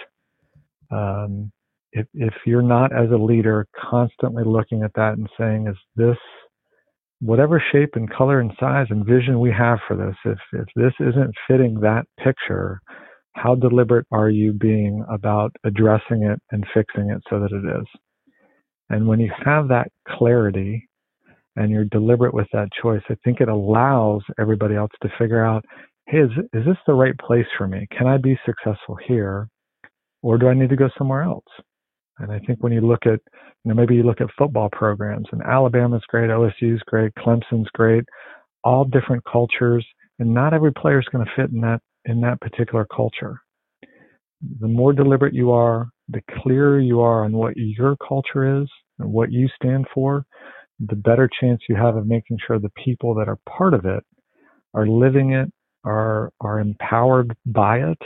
Um, 0.91 1.51
if, 1.91 2.07
if 2.13 2.33
you're 2.45 2.61
not 2.61 2.91
as 2.91 3.11
a 3.11 3.17
leader 3.17 3.67
constantly 3.89 4.43
looking 4.43 4.83
at 4.83 4.93
that 4.95 5.13
and 5.17 5.29
saying, 5.39 5.67
is 5.67 5.77
this 5.95 6.17
whatever 7.21 7.63
shape 7.71 7.91
and 7.93 8.11
color 8.11 8.39
and 8.39 8.51
size 8.59 8.88
and 8.89 9.05
vision 9.05 9.39
we 9.39 9.51
have 9.51 9.79
for 9.88 9.95
this, 9.95 10.15
if, 10.25 10.39
if 10.53 10.67
this 10.75 10.93
isn't 10.99 11.33
fitting 11.47 11.79
that 11.79 12.05
picture, 12.21 12.81
how 13.35 13.53
deliberate 13.53 14.07
are 14.11 14.29
you 14.29 14.53
being 14.53 15.05
about 15.09 15.55
addressing 15.65 16.23
it 16.23 16.41
and 16.51 16.65
fixing 16.73 17.09
it 17.09 17.21
so 17.29 17.39
that 17.39 17.51
it 17.51 17.79
is? 17.79 17.85
And 18.89 19.07
when 19.07 19.19
you 19.19 19.31
have 19.43 19.67
that 19.67 19.89
clarity 20.07 20.87
and 21.55 21.69
you're 21.69 21.85
deliberate 21.85 22.33
with 22.33 22.47
that 22.53 22.69
choice, 22.81 23.01
I 23.09 23.15
think 23.23 23.41
it 23.41 23.49
allows 23.49 24.21
everybody 24.39 24.75
else 24.75 24.91
to 25.01 25.09
figure 25.19 25.45
out 25.45 25.63
hey, 26.07 26.19
is, 26.19 26.29
is 26.53 26.65
this 26.65 26.77
the 26.85 26.93
right 26.93 27.17
place 27.17 27.47
for 27.57 27.67
me? 27.67 27.87
Can 27.97 28.05
I 28.05 28.17
be 28.17 28.37
successful 28.45 28.95
here? 29.07 29.47
Or 30.21 30.37
do 30.37 30.47
I 30.47 30.53
need 30.53 30.69
to 30.69 30.75
go 30.75 30.89
somewhere 30.97 31.23
else? 31.23 31.45
And 32.19 32.31
I 32.31 32.39
think 32.39 32.63
when 32.63 32.71
you 32.71 32.81
look 32.81 33.05
at, 33.05 33.19
you 33.63 33.69
know, 33.69 33.73
maybe 33.73 33.95
you 33.95 34.03
look 34.03 34.21
at 34.21 34.27
football 34.37 34.69
programs 34.71 35.25
and 35.31 35.41
Alabama's 35.41 36.03
great, 36.07 36.29
OSU's 36.29 36.81
great, 36.85 37.11
Clemson's 37.15 37.67
great, 37.73 38.03
all 38.63 38.85
different 38.85 39.23
cultures, 39.29 39.85
and 40.19 40.31
not 40.31 40.53
every 40.53 40.71
player 40.71 40.99
is 40.99 41.07
going 41.11 41.25
to 41.25 41.31
fit 41.35 41.51
in 41.51 41.61
that 41.61 41.81
in 42.05 42.21
that 42.21 42.39
particular 42.41 42.85
culture. 42.85 43.41
The 44.59 44.67
more 44.67 44.93
deliberate 44.93 45.33
you 45.33 45.51
are, 45.51 45.89
the 46.07 46.21
clearer 46.41 46.79
you 46.79 47.01
are 47.01 47.25
on 47.25 47.33
what 47.33 47.57
your 47.57 47.95
culture 47.97 48.61
is 48.61 48.69
and 48.99 49.11
what 49.11 49.31
you 49.31 49.47
stand 49.55 49.85
for, 49.93 50.25
the 50.79 50.95
better 50.95 51.29
chance 51.39 51.61
you 51.69 51.75
have 51.75 51.95
of 51.95 52.05
making 52.05 52.37
sure 52.45 52.59
the 52.59 52.71
people 52.83 53.15
that 53.15 53.27
are 53.27 53.39
part 53.47 53.73
of 53.73 53.85
it 53.85 54.03
are 54.73 54.87
living 54.87 55.31
it 55.31 55.51
are 55.83 56.31
are 56.41 56.59
empowered 56.59 57.35
by 57.45 57.77
it 57.77 58.01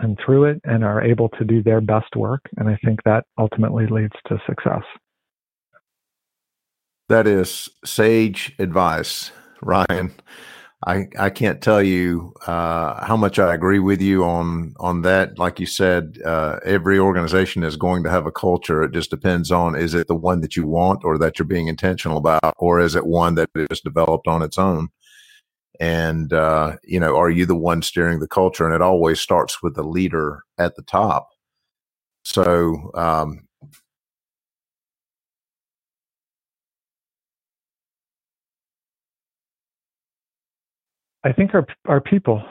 and 0.00 0.18
through 0.24 0.44
it 0.44 0.60
and 0.64 0.84
are 0.84 1.02
able 1.02 1.28
to 1.30 1.44
do 1.44 1.62
their 1.62 1.80
best 1.80 2.16
work 2.16 2.40
and 2.56 2.68
i 2.68 2.76
think 2.84 3.00
that 3.04 3.24
ultimately 3.38 3.86
leads 3.86 4.14
to 4.26 4.40
success 4.46 4.82
that 7.08 7.26
is 7.26 7.68
sage 7.84 8.54
advice 8.58 9.30
ryan 9.62 10.12
i 10.86 11.06
i 11.18 11.28
can't 11.28 11.60
tell 11.60 11.82
you 11.82 12.32
uh, 12.46 13.04
how 13.04 13.16
much 13.16 13.38
i 13.38 13.52
agree 13.52 13.80
with 13.80 14.00
you 14.00 14.24
on 14.24 14.74
on 14.78 15.02
that. 15.02 15.38
Like 15.38 15.58
you 15.60 15.66
said 15.66 16.18
uh, 16.24 16.60
every 16.64 16.98
organization 16.98 17.64
is 17.64 17.76
going 17.76 18.04
to 18.04 18.10
have 18.10 18.26
a 18.26 18.32
culture. 18.32 18.82
It 18.82 18.92
just 18.92 19.10
depends 19.10 19.50
on 19.50 19.74
is 19.76 19.94
it 19.94 20.06
the 20.08 20.14
one 20.14 20.40
that 20.40 20.56
you 20.56 20.66
want 20.66 21.04
or 21.04 21.18
that 21.18 21.38
you're 21.38 21.46
being 21.46 21.68
intentional 21.68 22.18
about 22.18 22.54
or 22.58 22.80
is 22.80 22.94
it 22.94 23.06
one 23.06 23.34
that 23.36 23.50
is 23.54 23.80
developed 23.80 24.28
on 24.28 24.42
its 24.42 24.58
own? 24.58 24.88
And 25.80 26.32
uh, 26.32 26.76
you 26.84 27.00
know 27.00 27.16
are 27.16 27.30
you 27.30 27.46
the 27.46 27.56
one 27.56 27.82
steering 27.82 28.20
the 28.20 28.28
culture? 28.28 28.66
And 28.66 28.74
it 28.74 28.82
always 28.82 29.20
starts 29.20 29.62
with 29.62 29.74
the 29.74 29.82
leader 29.82 30.44
at 30.58 30.76
the 30.76 30.82
top. 30.82 31.28
So 32.24 32.90
um, 32.94 33.47
I 41.24 41.32
think 41.32 41.54
our 41.54 41.66
our 41.86 42.00
people, 42.00 42.42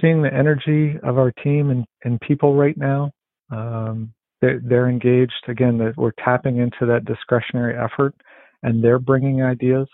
seeing 0.00 0.22
the 0.22 0.32
energy 0.32 0.98
of 1.02 1.18
our 1.18 1.30
team 1.30 1.70
and, 1.70 1.84
and 2.04 2.20
people 2.20 2.54
right 2.54 2.76
now, 2.76 3.10
um, 3.50 4.12
they're, 4.40 4.60
they're 4.64 4.88
engaged. 4.88 5.32
Again, 5.48 5.78
that 5.78 5.96
we're 5.96 6.12
tapping 6.24 6.58
into 6.58 6.86
that 6.86 7.04
discretionary 7.04 7.74
effort, 7.76 8.14
and 8.62 8.82
they're 8.82 8.98
bringing 8.98 9.42
ideas 9.42 9.86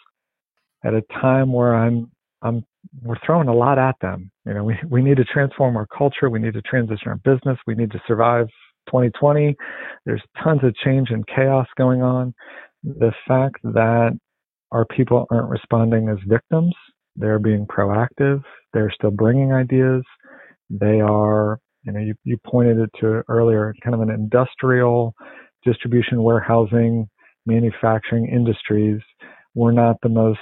at 0.85 0.95
a 0.95 1.03
time 1.21 1.53
where 1.53 1.75
I'm 1.75 2.11
I'm 2.43 2.65
we're 3.03 3.19
throwing 3.27 3.49
a 3.49 3.55
lot 3.55 3.79
at 3.79 3.97
them. 4.01 4.31
You 4.47 4.55
know, 4.55 4.65
we 4.65 4.77
we 4.89 5.03
need 5.03 5.17
to 5.17 5.25
transform 5.25 5.77
our 5.77 5.87
culture. 5.87 6.31
We 6.31 6.39
need 6.39 6.55
to 6.55 6.63
transition 6.63 7.09
our 7.09 7.17
business. 7.17 7.59
We 7.67 7.75
need 7.75 7.91
to 7.93 8.01
survive 8.07 8.47
2020. 8.87 9.57
There's 10.07 10.23
tons 10.43 10.61
of 10.63 10.75
change 10.77 11.11
and 11.11 11.27
chaos 11.27 11.67
going 11.77 12.03
on. 12.03 12.33
The 12.85 13.13
fact 13.27 13.57
that 13.65 14.19
our 14.73 14.85
people 14.85 15.27
aren't 15.31 15.51
responding 15.51 16.09
as 16.09 16.19
victims 16.27 16.75
they're 17.17 17.39
being 17.39 17.67
proactive. 17.67 18.43
They're 18.73 18.93
still 18.95 19.11
bringing 19.11 19.53
ideas. 19.53 20.03
They 20.71 21.01
are, 21.01 21.59
you 21.83 21.93
know, 21.93 22.01
you, 22.01 22.15
you 22.25 22.39
pointed 22.47 22.79
it 22.79 22.91
to 23.01 23.23
earlier, 23.29 23.75
kind 23.83 23.95
of 23.95 24.01
an 24.01 24.11
industrial 24.11 25.15
distribution, 25.65 26.23
warehousing, 26.23 27.09
manufacturing 27.47 28.27
industries. 28.27 29.01
We're 29.55 29.73
not 29.73 29.97
the 30.03 30.09
most 30.09 30.39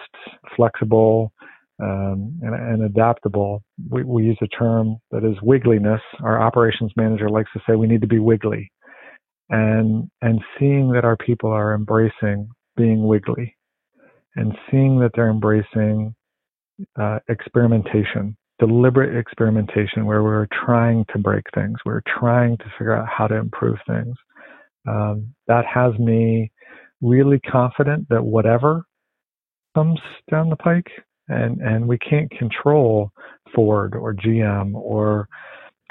flexible 0.57 1.33
um, 1.81 2.39
and, 2.43 2.55
and, 2.55 2.83
adaptable. 2.83 3.63
We, 3.89 4.03
we 4.03 4.25
use 4.25 4.39
a 4.43 4.49
term 4.49 4.97
that 5.13 5.25
is 5.25 5.39
wiggliness. 5.43 6.01
Our 6.23 6.43
operations 6.43 6.93
manager 6.97 7.31
likes 7.31 7.51
to 7.53 7.61
say 7.67 7.77
we 7.77 7.87
need 7.87 8.01
to 8.01 8.09
be 8.09 8.19
wiggly, 8.19 8.71
and 9.49 10.11
and 10.21 10.41
seeing 10.59 10.91
that 10.93 11.05
our 11.05 11.17
people 11.17 11.51
are 11.51 11.75
embracing 11.75 12.49
being 12.77 13.07
wiggly, 13.07 13.57
and 14.35 14.57
seeing 14.71 14.99
that 14.99 15.13
they're 15.15 15.31
embracing 15.31 16.17
uh, 17.01 17.19
experimentation, 17.29 18.37
deliberate 18.59 19.17
experimentation, 19.19 20.07
where 20.07 20.23
we're 20.23 20.49
trying 20.65 21.05
to 21.13 21.19
break 21.19 21.45
things, 21.55 21.79
we're 21.85 22.03
trying 22.19 22.57
to 22.59 22.65
figure 22.79 22.95
out 22.95 23.09
how 23.09 23.27
to 23.27 23.37
improve 23.37 23.79
things. 23.87 24.15
Um, 24.87 25.35
that 25.47 25.65
has 25.67 25.99
me 25.99 26.51
really 27.01 27.41
confident 27.41 28.09
that 28.09 28.25
whatever 28.25 28.85
comes 29.75 30.01
down 30.31 30.51
the 30.51 30.57
pike, 30.57 30.91
and 31.29 31.61
and 31.61 31.87
we 31.87 31.99
can't 31.99 32.31
control 32.31 33.11
Ford 33.55 33.95
or 33.95 34.15
GM 34.15 34.75
or 34.75 35.29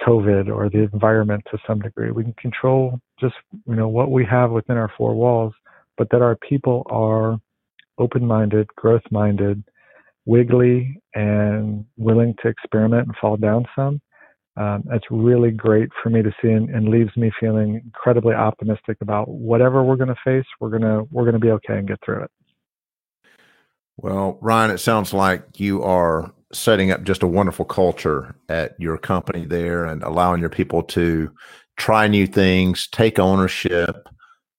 COVID 0.05 0.47
or 0.53 0.69
the 0.69 0.89
environment 0.93 1.43
to 1.51 1.57
some 1.65 1.79
degree. 1.79 2.11
We 2.11 2.23
can 2.23 2.33
control 2.33 2.99
just 3.19 3.35
you 3.67 3.75
know 3.75 3.87
what 3.87 4.11
we 4.11 4.25
have 4.25 4.51
within 4.51 4.77
our 4.77 4.91
four 4.97 5.15
walls, 5.15 5.53
but 5.97 6.09
that 6.11 6.21
our 6.21 6.35
people 6.35 6.85
are 6.89 7.37
open-minded, 7.99 8.67
growth-minded, 8.75 9.63
wiggly 10.27 11.01
and 11.15 11.85
willing 11.95 12.35
to 12.43 12.49
experiment 12.49 13.07
and 13.07 13.15
fall 13.19 13.37
down 13.37 13.65
some. 13.75 13.99
Um, 14.57 14.83
that's 14.85 15.05
really 15.09 15.51
great 15.51 15.89
for 16.03 16.09
me 16.09 16.21
to 16.21 16.31
see 16.41 16.49
and, 16.49 16.69
and 16.69 16.89
leaves 16.89 17.15
me 17.15 17.31
feeling 17.39 17.81
incredibly 17.83 18.33
optimistic 18.35 18.97
about 19.01 19.29
whatever 19.29 19.83
we're 19.83 19.95
going 19.95 20.09
to 20.09 20.15
face. 20.25 20.45
We're 20.59 20.71
gonna 20.71 21.03
we're 21.11 21.25
gonna 21.25 21.39
be 21.39 21.51
okay 21.51 21.77
and 21.77 21.87
get 21.87 21.99
through 22.03 22.23
it. 22.23 22.31
Well, 23.97 24.37
Ryan, 24.41 24.71
it 24.71 24.79
sounds 24.79 25.13
like 25.13 25.59
you 25.59 25.83
are 25.83 26.31
setting 26.51 26.91
up 26.91 27.03
just 27.03 27.23
a 27.23 27.27
wonderful 27.27 27.65
culture 27.65 28.35
at 28.49 28.75
your 28.79 28.97
company 28.97 29.45
there 29.45 29.85
and 29.85 30.03
allowing 30.03 30.39
your 30.39 30.49
people 30.49 30.81
to 30.83 31.31
try 31.77 32.07
new 32.07 32.25
things, 32.25 32.87
take 32.87 33.19
ownership. 33.19 34.07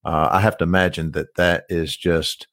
Uh, 0.04 0.28
I 0.31 0.40
have 0.40 0.57
to 0.59 0.64
imagine 0.64 1.12
that 1.12 1.35
that 1.37 1.64
is 1.68 1.96
just 1.96 2.46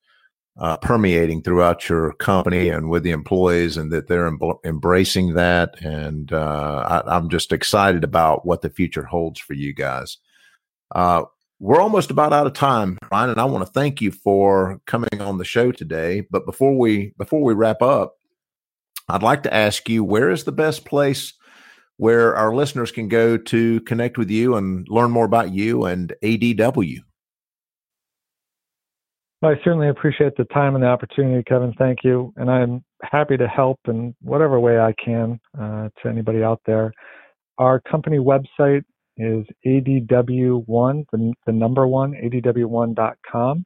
uh, 0.57 0.77
permeating 0.77 1.41
throughout 1.41 1.89
your 1.89 2.13
company 2.13 2.69
and 2.69 2.89
with 2.89 3.03
the 3.03 3.11
employees, 3.11 3.77
and 3.77 3.91
that 3.91 4.07
they're 4.07 4.27
em- 4.27 4.39
embracing 4.63 5.33
that. 5.33 5.81
And 5.81 6.31
uh, 6.31 7.03
I, 7.05 7.17
am 7.17 7.29
just 7.29 7.51
excited 7.51 8.03
about 8.03 8.45
what 8.45 8.61
the 8.61 8.69
future 8.69 9.03
holds 9.03 9.39
for 9.39 9.53
you 9.53 9.73
guys. 9.73 10.17
Uh, 10.93 11.23
we're 11.59 11.81
almost 11.81 12.11
about 12.11 12.33
out 12.33 12.47
of 12.47 12.53
time, 12.53 12.97
Ryan, 13.11 13.31
and 13.31 13.39
I 13.39 13.45
want 13.45 13.65
to 13.65 13.71
thank 13.71 14.01
you 14.01 14.11
for 14.11 14.79
coming 14.85 15.21
on 15.21 15.37
the 15.37 15.45
show 15.45 15.71
today. 15.71 16.21
But 16.29 16.45
before 16.45 16.77
we 16.77 17.13
before 17.17 17.41
we 17.41 17.53
wrap 17.53 17.81
up, 17.81 18.15
I'd 19.09 19.23
like 19.23 19.43
to 19.43 19.53
ask 19.53 19.87
you 19.89 20.03
where 20.03 20.29
is 20.29 20.43
the 20.43 20.51
best 20.51 20.85
place 20.85 21.33
where 21.97 22.35
our 22.35 22.53
listeners 22.53 22.91
can 22.91 23.07
go 23.07 23.37
to 23.37 23.79
connect 23.81 24.17
with 24.17 24.29
you 24.29 24.55
and 24.55 24.85
learn 24.89 25.11
more 25.11 25.25
about 25.25 25.53
you 25.53 25.85
and 25.85 26.13
ADW. 26.23 26.99
Well, 29.45 29.53
I 29.53 29.63
certainly 29.63 29.89
appreciate 29.89 30.36
the 30.38 30.45
time 30.45 30.73
and 30.73 30.84
the 30.84 30.88
opportunity, 30.88 31.43
Kevin. 31.43 31.71
Thank 31.77 31.99
you. 32.03 32.34
And 32.36 32.49
I'm 32.49 32.84
happy 33.03 33.38
to 33.38 33.47
help 33.47 33.79
in 33.88 34.15
whatever 34.23 34.60
way 34.60 34.79
I 34.79 34.91
can 34.93 35.39
uh, 35.55 35.89
to 36.01 36.10
anybody 36.10 36.41
out 36.41 36.62
there. 36.65 36.91
Our 37.60 37.79
company 37.79 38.17
website 38.17 38.84
is 39.17 39.45
ADW1, 39.63 41.05
the, 41.12 41.34
the 41.45 41.51
number 41.51 41.86
one, 41.86 42.13
ADW1.com. 42.13 43.65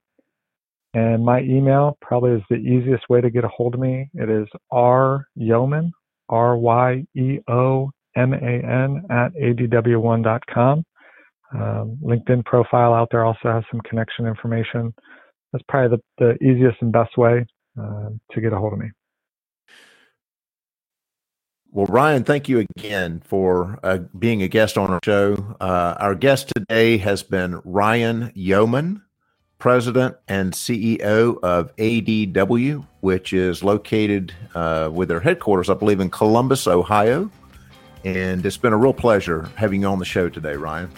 And 0.95 1.23
my 1.23 1.39
email 1.43 1.97
probably 2.01 2.31
is 2.31 2.41
the 2.49 2.57
easiest 2.57 3.07
way 3.07 3.21
to 3.21 3.29
get 3.29 3.45
a 3.45 3.47
hold 3.47 3.75
of 3.75 3.79
me. 3.79 4.09
It 4.15 4.29
is 4.29 4.49
R 4.71 5.27
Yeoman, 5.35 5.93
R 6.27 6.57
Y 6.57 7.05
E 7.15 7.37
O 7.47 7.89
M 8.17 8.33
A 8.33 8.37
N, 8.37 9.03
at 9.09 9.33
ADW1.com. 9.35 10.83
Um, 11.53 11.97
LinkedIn 12.03 12.43
profile 12.43 12.93
out 12.93 13.07
there 13.11 13.23
also 13.23 13.45
has 13.45 13.63
some 13.71 13.79
connection 13.89 14.25
information 14.27 14.93
that's 15.51 15.63
probably 15.67 15.97
the, 15.97 16.37
the 16.39 16.43
easiest 16.43 16.81
and 16.81 16.91
best 16.91 17.17
way 17.17 17.45
uh, 17.79 18.09
to 18.31 18.41
get 18.41 18.53
a 18.53 18.57
hold 18.57 18.73
of 18.73 18.79
me. 18.79 18.89
Well, 21.71 21.85
Ryan, 21.85 22.23
thank 22.23 22.49
you 22.49 22.65
again 22.77 23.21
for 23.23 23.79
uh, 23.83 23.99
being 24.17 24.41
a 24.41 24.47
guest 24.47 24.75
on 24.75 24.89
our 24.89 24.99
show. 25.03 25.55
Uh, 25.61 25.95
our 25.99 26.15
guest 26.15 26.51
today 26.55 26.97
has 26.97 27.21
been 27.21 27.61
Ryan 27.63 28.31
Yeoman, 28.33 29.03
President 29.59 30.15
and 30.27 30.53
CEO 30.53 31.37
of 31.43 31.75
ADW, 31.75 32.87
which 33.01 33.33
is 33.33 33.63
located 33.63 34.33
uh, 34.55 34.89
with 34.91 35.09
their 35.09 35.19
headquarters, 35.19 35.69
I 35.69 35.75
believe, 35.75 35.99
in 35.99 36.09
Columbus, 36.09 36.65
Ohio. 36.65 37.29
And 38.03 38.43
it's 38.43 38.57
been 38.57 38.73
a 38.73 38.77
real 38.77 38.93
pleasure 38.93 39.51
having 39.55 39.81
you 39.81 39.87
on 39.87 39.99
the 39.99 40.05
show 40.05 40.27
today, 40.27 40.55
Ryan. 40.55 40.89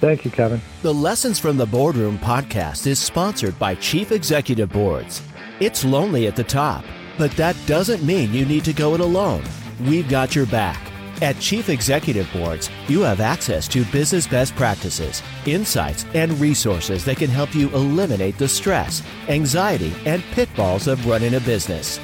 Thank 0.00 0.24
you, 0.24 0.30
Kevin. 0.30 0.60
The 0.82 0.92
Lessons 0.92 1.38
from 1.38 1.56
the 1.56 1.66
Boardroom 1.66 2.18
podcast 2.18 2.86
is 2.86 2.98
sponsored 2.98 3.58
by 3.58 3.74
Chief 3.76 4.12
Executive 4.12 4.70
Boards. 4.70 5.22
It's 5.60 5.84
lonely 5.84 6.26
at 6.26 6.36
the 6.36 6.44
top, 6.44 6.84
but 7.16 7.30
that 7.32 7.56
doesn't 7.66 8.02
mean 8.04 8.34
you 8.34 8.44
need 8.44 8.64
to 8.64 8.72
go 8.72 8.94
it 8.94 9.00
alone. 9.00 9.42
We've 9.84 10.08
got 10.08 10.34
your 10.34 10.46
back. 10.46 10.90
At 11.22 11.38
Chief 11.38 11.68
Executive 11.68 12.30
Boards, 12.32 12.70
you 12.88 13.00
have 13.02 13.20
access 13.20 13.68
to 13.68 13.84
business 13.86 14.26
best 14.26 14.54
practices, 14.56 15.22
insights, 15.46 16.04
and 16.12 16.38
resources 16.40 17.04
that 17.04 17.18
can 17.18 17.30
help 17.30 17.54
you 17.54 17.70
eliminate 17.70 18.36
the 18.36 18.48
stress, 18.48 19.02
anxiety, 19.28 19.94
and 20.04 20.22
pitfalls 20.32 20.88
of 20.88 21.06
running 21.06 21.34
a 21.34 21.40
business. 21.40 21.98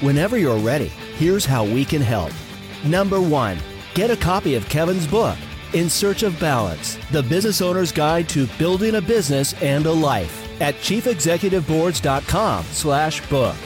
Whenever 0.00 0.38
you're 0.38 0.58
ready, 0.58 0.88
here's 1.18 1.44
how 1.44 1.64
we 1.64 1.84
can 1.84 2.00
help. 2.00 2.32
Number 2.84 3.20
one, 3.20 3.58
get 3.94 4.10
a 4.10 4.16
copy 4.16 4.54
of 4.54 4.68
Kevin's 4.68 5.06
book. 5.06 5.36
In 5.72 5.90
Search 5.90 6.22
of 6.22 6.38
Balance, 6.38 6.96
the 7.10 7.22
business 7.22 7.60
owner's 7.60 7.92
guide 7.92 8.28
to 8.30 8.46
building 8.58 8.94
a 8.94 9.00
business 9.00 9.52
and 9.62 9.84
a 9.86 9.92
life 9.92 10.60
at 10.60 10.74
chiefexecutiveboards.com 10.76 12.64
slash 12.66 13.28
book. 13.28 13.56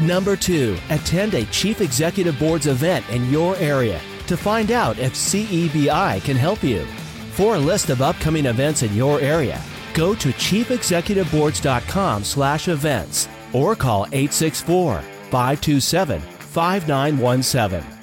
Number 0.00 0.36
two, 0.36 0.76
attend 0.90 1.34
a 1.34 1.46
Chief 1.46 1.80
Executive 1.80 2.38
Boards 2.38 2.66
event 2.66 3.08
in 3.10 3.28
your 3.30 3.56
area 3.56 4.00
to 4.26 4.36
find 4.36 4.70
out 4.70 4.98
if 4.98 5.14
CEBI 5.14 6.22
can 6.22 6.36
help 6.36 6.62
you. 6.62 6.84
For 7.32 7.54
a 7.56 7.58
list 7.58 7.90
of 7.90 8.02
upcoming 8.02 8.46
events 8.46 8.82
in 8.82 8.94
your 8.94 9.20
area, 9.20 9.60
go 9.94 10.14
to 10.14 10.28
chiefexecutiveboards.com 10.28 12.24
slash 12.24 12.68
events 12.68 13.28
or 13.52 13.74
call 13.74 14.06
864 14.06 15.00
527 15.30 16.20
5917. 16.20 17.97